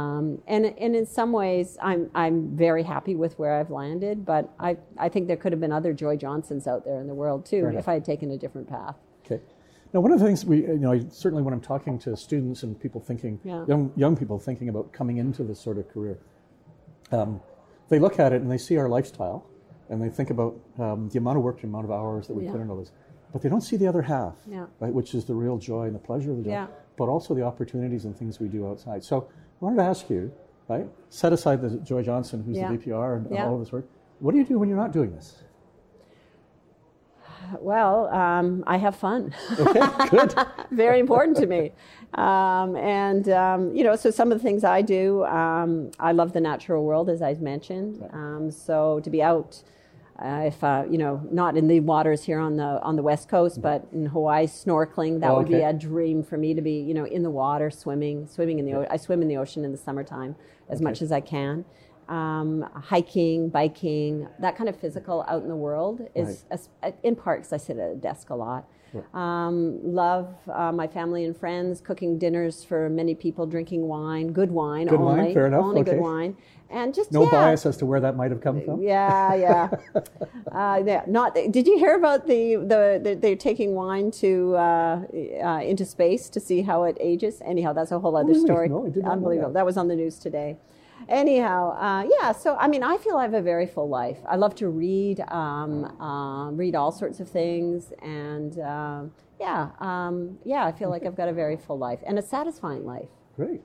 Um, 0.00 0.40
and, 0.46 0.66
and 0.66 0.94
in 0.94 1.04
some 1.04 1.32
ways, 1.32 1.76
I'm, 1.82 2.10
I'm 2.14 2.56
very 2.56 2.84
happy 2.84 3.16
with 3.16 3.36
where 3.40 3.54
I've 3.58 3.70
landed, 3.70 4.24
but 4.24 4.48
I, 4.60 4.76
I 4.96 5.08
think 5.08 5.26
there 5.26 5.36
could 5.36 5.50
have 5.50 5.60
been 5.60 5.72
other 5.72 5.92
Joy 5.92 6.16
Johnsons 6.16 6.68
out 6.68 6.84
there 6.84 7.00
in 7.00 7.08
the 7.08 7.14
world 7.14 7.44
too 7.44 7.66
if. 7.76 7.88
I 7.88 7.94
had 7.94 8.04
taken 8.04 8.30
a 8.30 8.38
different 8.38 8.68
path. 8.68 8.94
Okay. 9.26 9.42
Now, 9.92 9.98
one 9.98 10.12
of 10.12 10.20
the 10.20 10.24
things 10.24 10.44
we, 10.44 10.58
you 10.58 10.78
know, 10.78 10.92
I- 10.92 11.08
certainly 11.10 11.42
when 11.42 11.52
I'm 11.52 11.60
talking 11.60 11.98
to 12.00 12.16
students 12.16 12.62
and 12.62 12.78
people 12.78 13.00
thinking, 13.00 13.40
Yeah. 13.42 13.64
young 13.66 13.92
young 13.96 14.16
people 14.16 14.38
thinking 14.38 14.68
about 14.68 14.92
coming 14.92 15.16
into 15.16 15.42
this 15.42 15.58
sort 15.58 15.76
of 15.78 15.88
career, 15.88 16.20
um, 17.10 17.40
they 17.88 17.98
look 17.98 18.20
at 18.20 18.32
it 18.32 18.40
and 18.42 18.48
they 18.50 18.58
see 18.58 18.76
our 18.78 18.88
lifestyle, 18.88 19.44
and 19.88 20.00
they 20.00 20.08
think 20.08 20.30
about 20.30 20.54
um, 20.78 21.08
the 21.08 21.18
amount 21.18 21.36
of 21.38 21.42
work, 21.42 21.60
the 21.60 21.66
amount 21.66 21.84
of 21.86 21.90
hours 21.90 22.28
that 22.28 22.34
we 22.34 22.44
Yeah. 22.44 22.52
put 22.52 22.60
into 22.60 22.76
this, 22.76 22.92
but 23.32 23.42
they 23.42 23.48
don't 23.48 23.62
see 23.62 23.76
the 23.76 23.88
other 23.88 24.02
half, 24.02 24.36
Yeah. 24.46 24.66
right, 24.78 24.94
which 24.94 25.14
is 25.16 25.24
the 25.24 25.34
real 25.34 25.58
joy 25.58 25.86
and 25.86 25.94
the 25.96 25.98
pleasure 25.98 26.30
of 26.30 26.36
the 26.36 26.44
job, 26.44 26.52
Yeah. 26.52 26.66
But 27.00 27.08
also 27.08 27.32
the 27.34 27.42
opportunities 27.42 28.04
and 28.04 28.14
things 28.14 28.38
we 28.38 28.46
do 28.46 28.68
outside. 28.68 29.02
So, 29.02 29.26
I 29.26 29.64
wanted 29.64 29.76
to 29.76 29.84
ask 29.84 30.10
you, 30.10 30.30
right, 30.68 30.86
set 31.08 31.32
aside 31.32 31.62
the 31.62 31.70
Joy 31.78 32.02
Johnson, 32.02 32.42
who's 32.44 32.58
Yeah. 32.58 32.68
the 32.68 32.76
VPR 32.76 33.14
and, 33.16 33.30
Yeah. 33.30 33.46
all 33.46 33.54
of 33.54 33.60
this 33.60 33.72
work. 33.72 33.86
What 34.18 34.32
do 34.32 34.38
you 34.38 34.44
do 34.44 34.58
when 34.58 34.68
you're 34.68 34.76
not 34.84 34.92
doing 34.92 35.10
this? 35.12 35.42
Well, 37.58 38.06
um, 38.14 38.62
I 38.66 38.76
have 38.76 38.96
fun. 38.96 39.34
Okay, 39.58 39.80
good. 40.10 40.34
Very 40.70 41.00
important 41.00 41.38
to 41.38 41.46
me. 41.46 41.72
Um, 42.14 42.76
and, 42.76 43.28
um, 43.30 43.74
you 43.74 43.82
know, 43.82 43.96
so 43.96 44.10
some 44.10 44.30
of 44.30 44.38
the 44.38 44.42
things 44.42 44.62
I 44.62 44.82
do, 44.82 45.24
um, 45.24 45.90
I 45.98 46.12
love 46.12 46.32
the 46.34 46.40
natural 46.40 46.84
world, 46.84 47.08
as 47.08 47.22
I 47.22 47.32
mentioned. 47.34 48.06
Um, 48.12 48.50
so 48.50 49.00
to 49.00 49.08
be 49.10 49.22
out, 49.22 49.62
uh, 50.20 50.42
if, 50.46 50.62
uh, 50.62 50.84
you 50.90 50.98
know, 50.98 51.20
not 51.30 51.56
in 51.56 51.66
the 51.66 51.80
waters 51.80 52.22
here 52.24 52.38
on 52.38 52.56
the, 52.56 52.80
on 52.82 52.96
the 52.96 53.02
West 53.02 53.28
Coast, 53.28 53.62
but 53.62 53.86
in 53.92 54.06
Hawaii, 54.06 54.46
snorkeling, 54.46 55.20
that 55.20 55.30
Oh, 55.30 55.38
would 55.38 55.48
be 55.48 55.54
a 55.62 55.72
dream 55.72 56.22
for 56.22 56.36
me 56.36 56.52
to 56.54 56.60
be, 56.60 56.72
you 56.80 56.92
know, 56.94 57.04
in 57.06 57.22
the 57.22 57.30
water, 57.30 57.70
swimming, 57.70 58.26
swimming 58.26 58.58
in 58.58 58.66
the, 58.66 58.74
o- 58.74 58.86
I 58.90 58.96
swim 58.98 59.22
in 59.22 59.28
the 59.28 59.36
ocean 59.38 59.64
in 59.64 59.72
the 59.72 59.78
summertime 59.78 60.36
as 60.68 60.80
much 60.80 61.00
as 61.02 61.10
I 61.10 61.20
can. 61.20 61.64
Um, 62.10 62.68
hiking, 62.74 63.50
biking, 63.50 64.26
that 64.40 64.56
kind 64.56 64.68
of 64.68 64.76
physical 64.76 65.24
out 65.28 65.42
in 65.42 65.48
the 65.48 65.54
world 65.54 66.00
is 66.16 66.44
as- 66.50 66.68
in 67.04 67.14
parks. 67.14 67.52
I 67.52 67.56
sit 67.56 67.78
at 67.78 67.92
a 67.92 67.94
desk 67.94 68.30
a 68.30 68.34
lot. 68.34 68.66
Um, 69.14 69.78
love 69.84 70.34
uh, 70.52 70.72
my 70.72 70.88
family 70.88 71.24
and 71.24 71.36
friends, 71.36 71.80
cooking 71.80 72.18
dinners 72.18 72.64
for 72.64 72.88
many 72.90 73.14
people, 73.14 73.46
drinking 73.46 73.82
wine, 73.86 74.32
good 74.32 74.50
wine 74.50 74.88
Good 74.88 74.98
wine, 74.98 75.20
only, 75.20 75.34
fair 75.34 75.46
enough, 75.46 75.62
only 75.62 75.82
okay. 75.82 75.92
good 75.92 76.00
wine, 76.00 76.36
and 76.70 76.92
just 76.92 77.12
No 77.12 77.22
yeah, 77.22 77.30
bias 77.30 77.64
as 77.66 77.76
to 77.76 77.86
where 77.86 78.00
that 78.00 78.16
might 78.16 78.32
have 78.32 78.40
come 78.40 78.60
from. 78.62 78.82
yeah, 78.82 79.34
yeah. 79.34 79.68
uh, 80.52 80.82
yeah. 80.84 81.04
Not. 81.06 81.36
Did 81.36 81.68
you 81.68 81.78
hear 81.78 81.94
about 81.94 82.26
the 82.26 82.56
the, 82.56 83.00
the 83.00 83.14
they're 83.14 83.36
taking 83.36 83.76
wine 83.76 84.10
to 84.22 84.56
uh, 84.56 85.02
uh, 85.44 85.60
into 85.62 85.84
space 85.84 86.28
to 86.30 86.40
see 86.40 86.62
how 86.62 86.82
it 86.82 86.96
ages? 86.98 87.40
Anyhow, 87.44 87.72
that's 87.72 87.92
a 87.92 88.00
whole 88.00 88.16
other 88.16 88.32
really? 88.32 88.40
story. 88.40 88.68
No, 88.68 88.86
I 88.86 88.90
did 88.90 89.04
not 89.04 89.06
know 89.06 89.12
Unbelievable. 89.12 89.48
that. 89.50 89.60
That 89.60 89.66
was 89.66 89.76
on 89.76 89.86
the 89.86 89.94
news 89.94 90.18
today. 90.18 90.56
Anyhow, 91.08 91.72
uh, 91.78 92.08
yeah. 92.20 92.32
So 92.32 92.56
I 92.56 92.68
mean, 92.68 92.82
I 92.82 92.96
feel 92.98 93.16
I 93.16 93.22
have 93.22 93.34
a 93.34 93.42
very 93.42 93.66
full 93.66 93.88
life. 93.88 94.18
I 94.28 94.36
love 94.36 94.54
to 94.56 94.68
read, 94.68 95.20
um, 95.28 95.84
um, 96.00 96.56
read 96.56 96.74
all 96.74 96.92
sorts 96.92 97.20
of 97.20 97.28
things, 97.28 97.92
and 98.02 98.58
um, 98.60 99.12
yeah, 99.40 99.70
um, 99.80 100.38
yeah. 100.44 100.64
I 100.64 100.72
feel 100.72 100.90
like 100.90 101.04
I've 101.06 101.16
got 101.16 101.28
a 101.28 101.32
very 101.32 101.56
full 101.56 101.78
life 101.78 102.00
and 102.06 102.18
a 102.18 102.22
satisfying 102.22 102.84
life. 102.84 103.08
Great. 103.36 103.62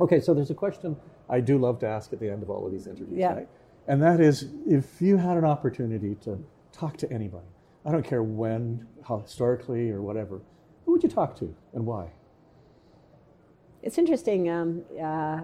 Okay, 0.00 0.20
so 0.20 0.34
there's 0.34 0.50
a 0.50 0.54
question 0.54 0.96
I 1.28 1.40
do 1.40 1.58
love 1.58 1.78
to 1.80 1.86
ask 1.86 2.12
at 2.12 2.20
the 2.20 2.30
end 2.30 2.42
of 2.42 2.50
all 2.50 2.66
of 2.66 2.72
these 2.72 2.86
interviews, 2.86 3.18
Yeah. 3.18 3.32
right? 3.34 3.48
And 3.88 4.02
that 4.02 4.20
is 4.20 4.48
if 4.66 5.00
you 5.00 5.16
had 5.16 5.36
an 5.36 5.44
opportunity 5.44 6.16
to 6.16 6.44
talk 6.72 6.96
to 6.98 7.10
anybody, 7.10 7.46
I 7.84 7.92
don't 7.92 8.04
care 8.04 8.22
when, 8.22 8.86
how 9.06 9.18
historically 9.18 9.90
or 9.90 10.02
whatever, 10.02 10.40
who 10.84 10.92
would 10.92 11.02
you 11.02 11.08
talk 11.08 11.34
to 11.36 11.54
and 11.72 11.86
why? 11.86 12.10
It's 13.86 13.98
interesting. 13.98 14.50
Um, 14.50 14.82
uh, 15.00 15.42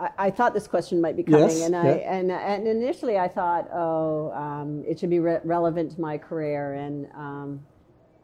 I, 0.00 0.10
I 0.18 0.30
thought 0.30 0.52
this 0.52 0.66
question 0.66 1.00
might 1.00 1.16
be 1.16 1.22
coming, 1.22 1.42
Yes, 1.42 1.62
and 1.62 1.76
I 1.76 1.84
yeah. 1.84 2.16
and, 2.16 2.32
and 2.32 2.66
initially 2.66 3.18
I 3.18 3.28
thought, 3.28 3.70
oh, 3.72 4.32
um, 4.32 4.82
it 4.84 4.98
should 4.98 5.10
be 5.10 5.20
re- 5.20 5.38
relevant 5.44 5.92
to 5.92 6.00
my 6.00 6.18
career, 6.18 6.74
and 6.74 7.06
um, 7.14 7.60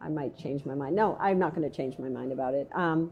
I 0.01 0.09
might 0.09 0.37
change 0.37 0.65
my 0.65 0.75
mind. 0.75 0.93
No, 0.97 1.17
I'm 1.21 1.39
not 1.39 1.55
going 1.55 1.67
to 1.67 1.73
change 1.73 1.97
my 1.97 2.09
mind 2.09 2.33
about 2.33 2.53
it. 2.53 2.67
Um, 2.75 3.11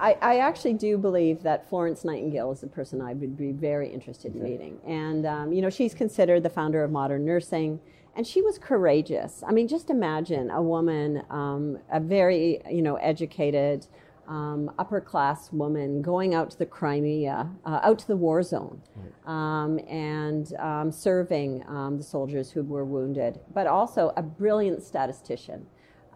I, 0.00 0.16
I 0.22 0.38
actually 0.38 0.72
do 0.72 0.96
believe 0.96 1.42
that 1.42 1.68
Florence 1.68 2.02
Nightingale 2.02 2.50
is 2.50 2.60
the 2.62 2.66
person 2.66 3.02
I 3.02 3.12
would 3.12 3.36
be 3.36 3.52
very 3.52 3.92
interested 3.92 4.34
in 4.34 4.42
meeting, 4.42 4.78
and 4.86 5.26
um, 5.26 5.52
you 5.52 5.60
know, 5.60 5.70
she's 5.70 5.92
considered 5.92 6.44
the 6.44 6.50
founder 6.50 6.82
of 6.82 6.90
modern 6.90 7.26
nursing. 7.26 7.78
And 8.16 8.26
she 8.26 8.42
was 8.42 8.58
courageous. 8.58 9.44
I 9.46 9.52
mean, 9.52 9.68
just 9.68 9.90
imagine 9.90 10.50
a 10.50 10.60
woman, 10.60 11.22
um, 11.30 11.78
a 11.92 12.00
very, 12.00 12.60
you 12.68 12.82
know, 12.82 12.96
educated, 12.96 13.86
um, 14.28 14.70
upper 14.78 15.00
class 15.00 15.50
woman 15.52 16.02
going 16.02 16.34
out 16.34 16.50
to 16.50 16.58
the 16.58 16.66
Crimea, 16.66 17.50
uh, 17.64 17.80
out 17.82 17.98
to 18.00 18.06
the 18.06 18.16
war 18.16 18.42
zone, 18.42 18.80
um, 19.26 19.78
and 19.88 20.54
um, 20.58 20.92
serving 20.92 21.64
um, 21.66 21.96
the 21.96 22.04
soldiers 22.04 22.50
who 22.50 22.62
were 22.62 22.84
wounded, 22.84 23.40
but 23.54 23.66
also 23.66 24.12
a 24.16 24.22
brilliant 24.22 24.82
statistician. 24.82 25.66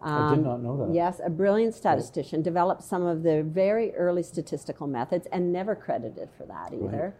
I 0.03 0.35
did 0.35 0.43
not 0.43 0.61
know 0.61 0.77
that. 0.77 0.83
Um, 0.83 0.93
Yes, 0.93 1.21
a 1.25 1.29
brilliant 1.29 1.73
statistician 1.73 2.41
developed 2.41 2.83
some 2.83 3.05
of 3.05 3.23
the 3.23 3.41
very 3.43 3.95
early 3.95 4.21
statistical 4.21 4.85
methods 4.85 5.27
and 5.31 5.51
never 5.51 5.75
credited 5.75 6.29
for 6.37 6.45
that 6.45 6.73
either. 6.73 7.15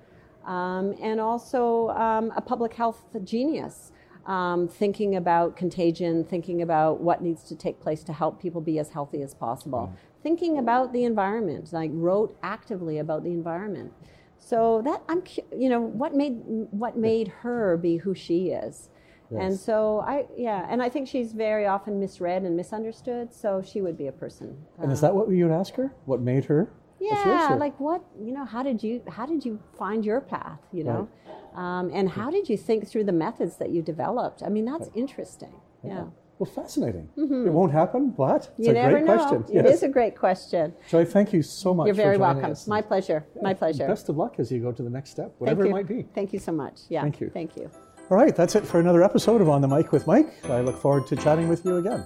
Um, 0.46 0.94
and 1.02 1.22
also 1.22 1.90
um, 1.90 2.34
a 2.36 2.42
public 2.42 2.74
health 2.74 3.06
genius, 3.24 3.94
um, 4.26 4.68
thinking 4.68 5.16
about 5.16 5.56
contagion, 5.56 6.26
thinking 6.26 6.62
about 6.62 7.00
what 7.00 7.22
needs 7.22 7.44
to 7.44 7.56
take 7.56 7.80
place 7.80 8.04
to 8.04 8.14
help 8.14 8.42
people 8.42 8.60
be 8.62 8.78
as 8.80 8.90
healthy 8.90 9.22
as 9.22 9.34
possible, 9.34 9.94
thinking 10.24 10.58
about 10.58 10.94
the 10.94 11.04
environment, 11.04 11.72
like 11.72 11.92
wrote 11.94 12.38
actively 12.42 12.98
about 12.98 13.24
the 13.24 13.32
environment. 13.32 13.92
So 14.40 14.82
that 14.84 15.02
I'm, 15.08 15.24
you 15.56 15.70
know, 15.70 15.80
what 15.80 16.14
made 16.16 16.34
what 16.72 16.98
made 16.98 17.28
her 17.28 17.78
be 17.78 17.98
who 17.98 18.16
she 18.16 18.50
is. 18.50 18.90
And 19.36 19.60
so 19.60 20.00
I, 20.08 20.28
yeah, 20.38 20.68
and 20.70 20.82
I 20.84 20.90
think 20.90 21.08
she's 21.08 21.34
very 21.34 21.66
often 21.66 22.00
misread 22.00 22.44
and 22.44 22.56
misunderstood. 22.56 23.34
So 23.34 23.64
she 23.64 23.82
would 23.82 23.98
be 23.98 24.08
a 24.08 24.12
person. 24.12 24.58
And 24.80 24.92
is 24.92 25.02
that 25.02 25.16
what 25.16 25.30
you 25.30 25.48
would 25.48 25.54
ask 25.54 25.74
her? 25.76 25.92
What 26.06 26.22
made 26.22 26.46
her? 26.46 26.70
Yeah, 27.00 27.56
like 27.60 27.80
what 27.80 28.04
you 28.20 28.32
know? 28.32 28.46
How 28.46 28.64
did 28.64 28.82
you 28.84 29.02
how 29.10 29.26
did 29.26 29.44
you 29.46 29.60
find 29.78 30.06
your 30.06 30.22
path? 30.22 30.60
You 30.72 30.84
know, 30.84 31.10
um, 31.56 31.90
and 31.94 32.10
how 32.10 32.30
did 32.30 32.48
you 32.48 32.58
think 32.58 32.88
through 32.88 33.04
the 33.06 33.12
methods 33.12 33.58
that 33.58 33.72
you 33.72 33.82
developed? 33.82 34.42
I 34.44 34.50
mean, 34.50 34.66
that's 34.66 34.90
interesting. 34.96 35.54
Yeah, 35.84 36.06
Well, 36.40 36.50
fascinating. 36.52 37.10
Mm-hmm. 37.18 37.48
It 37.48 37.52
won't 37.54 37.72
happen, 37.72 38.10
but 38.10 38.50
it's 38.58 38.68
you 38.68 38.72
a 38.72 38.74
never 38.74 38.92
great 38.92 39.06
know. 39.06 39.16
question. 39.18 39.46
It 39.58 39.66
Yes. 39.66 39.76
is 39.76 39.84
a 39.84 39.88
great 39.90 40.18
question. 40.18 40.74
Joy, 40.90 41.06
thank 41.06 41.32
you 41.32 41.42
so 41.42 41.74
much. 41.74 41.86
You're 41.86 41.96
very 41.96 42.18
welcome. 42.18 42.52
us. 42.52 42.68
My 42.68 42.82
pleasure. 42.82 43.26
My 43.42 43.54
pleasure. 43.54 43.88
Best 43.88 44.10
of 44.10 44.18
luck 44.18 44.36
as 44.40 44.52
you 44.52 44.60
go 44.60 44.72
to 44.72 44.84
the 44.84 44.90
next 44.90 45.12
step, 45.12 45.34
whatever 45.38 45.66
it 45.66 45.72
might 45.72 45.88
be. 45.88 46.06
Thank 46.16 46.34
you 46.34 46.40
so 46.40 46.52
much. 46.52 46.82
Yeah. 46.90 47.02
Thank 47.02 47.22
you. 47.22 47.30
Thank 47.30 47.56
you. 47.56 47.70
All 48.10 48.18
right, 48.18 48.36
that's 48.36 48.56
it 48.56 48.66
for 48.66 48.80
another 48.80 49.02
episode 49.04 49.40
of 49.42 49.48
On 49.50 49.62
the 49.62 49.68
Mic 49.68 49.92
with 49.92 50.06
Mike. 50.08 50.34
I 50.46 50.60
look 50.62 50.78
forward 50.78 51.08
to 51.08 51.16
chatting 51.16 51.48
with 51.48 51.64
you 51.66 51.78
again. 51.78 52.06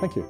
Thank 0.00 0.14
you. 0.16 0.24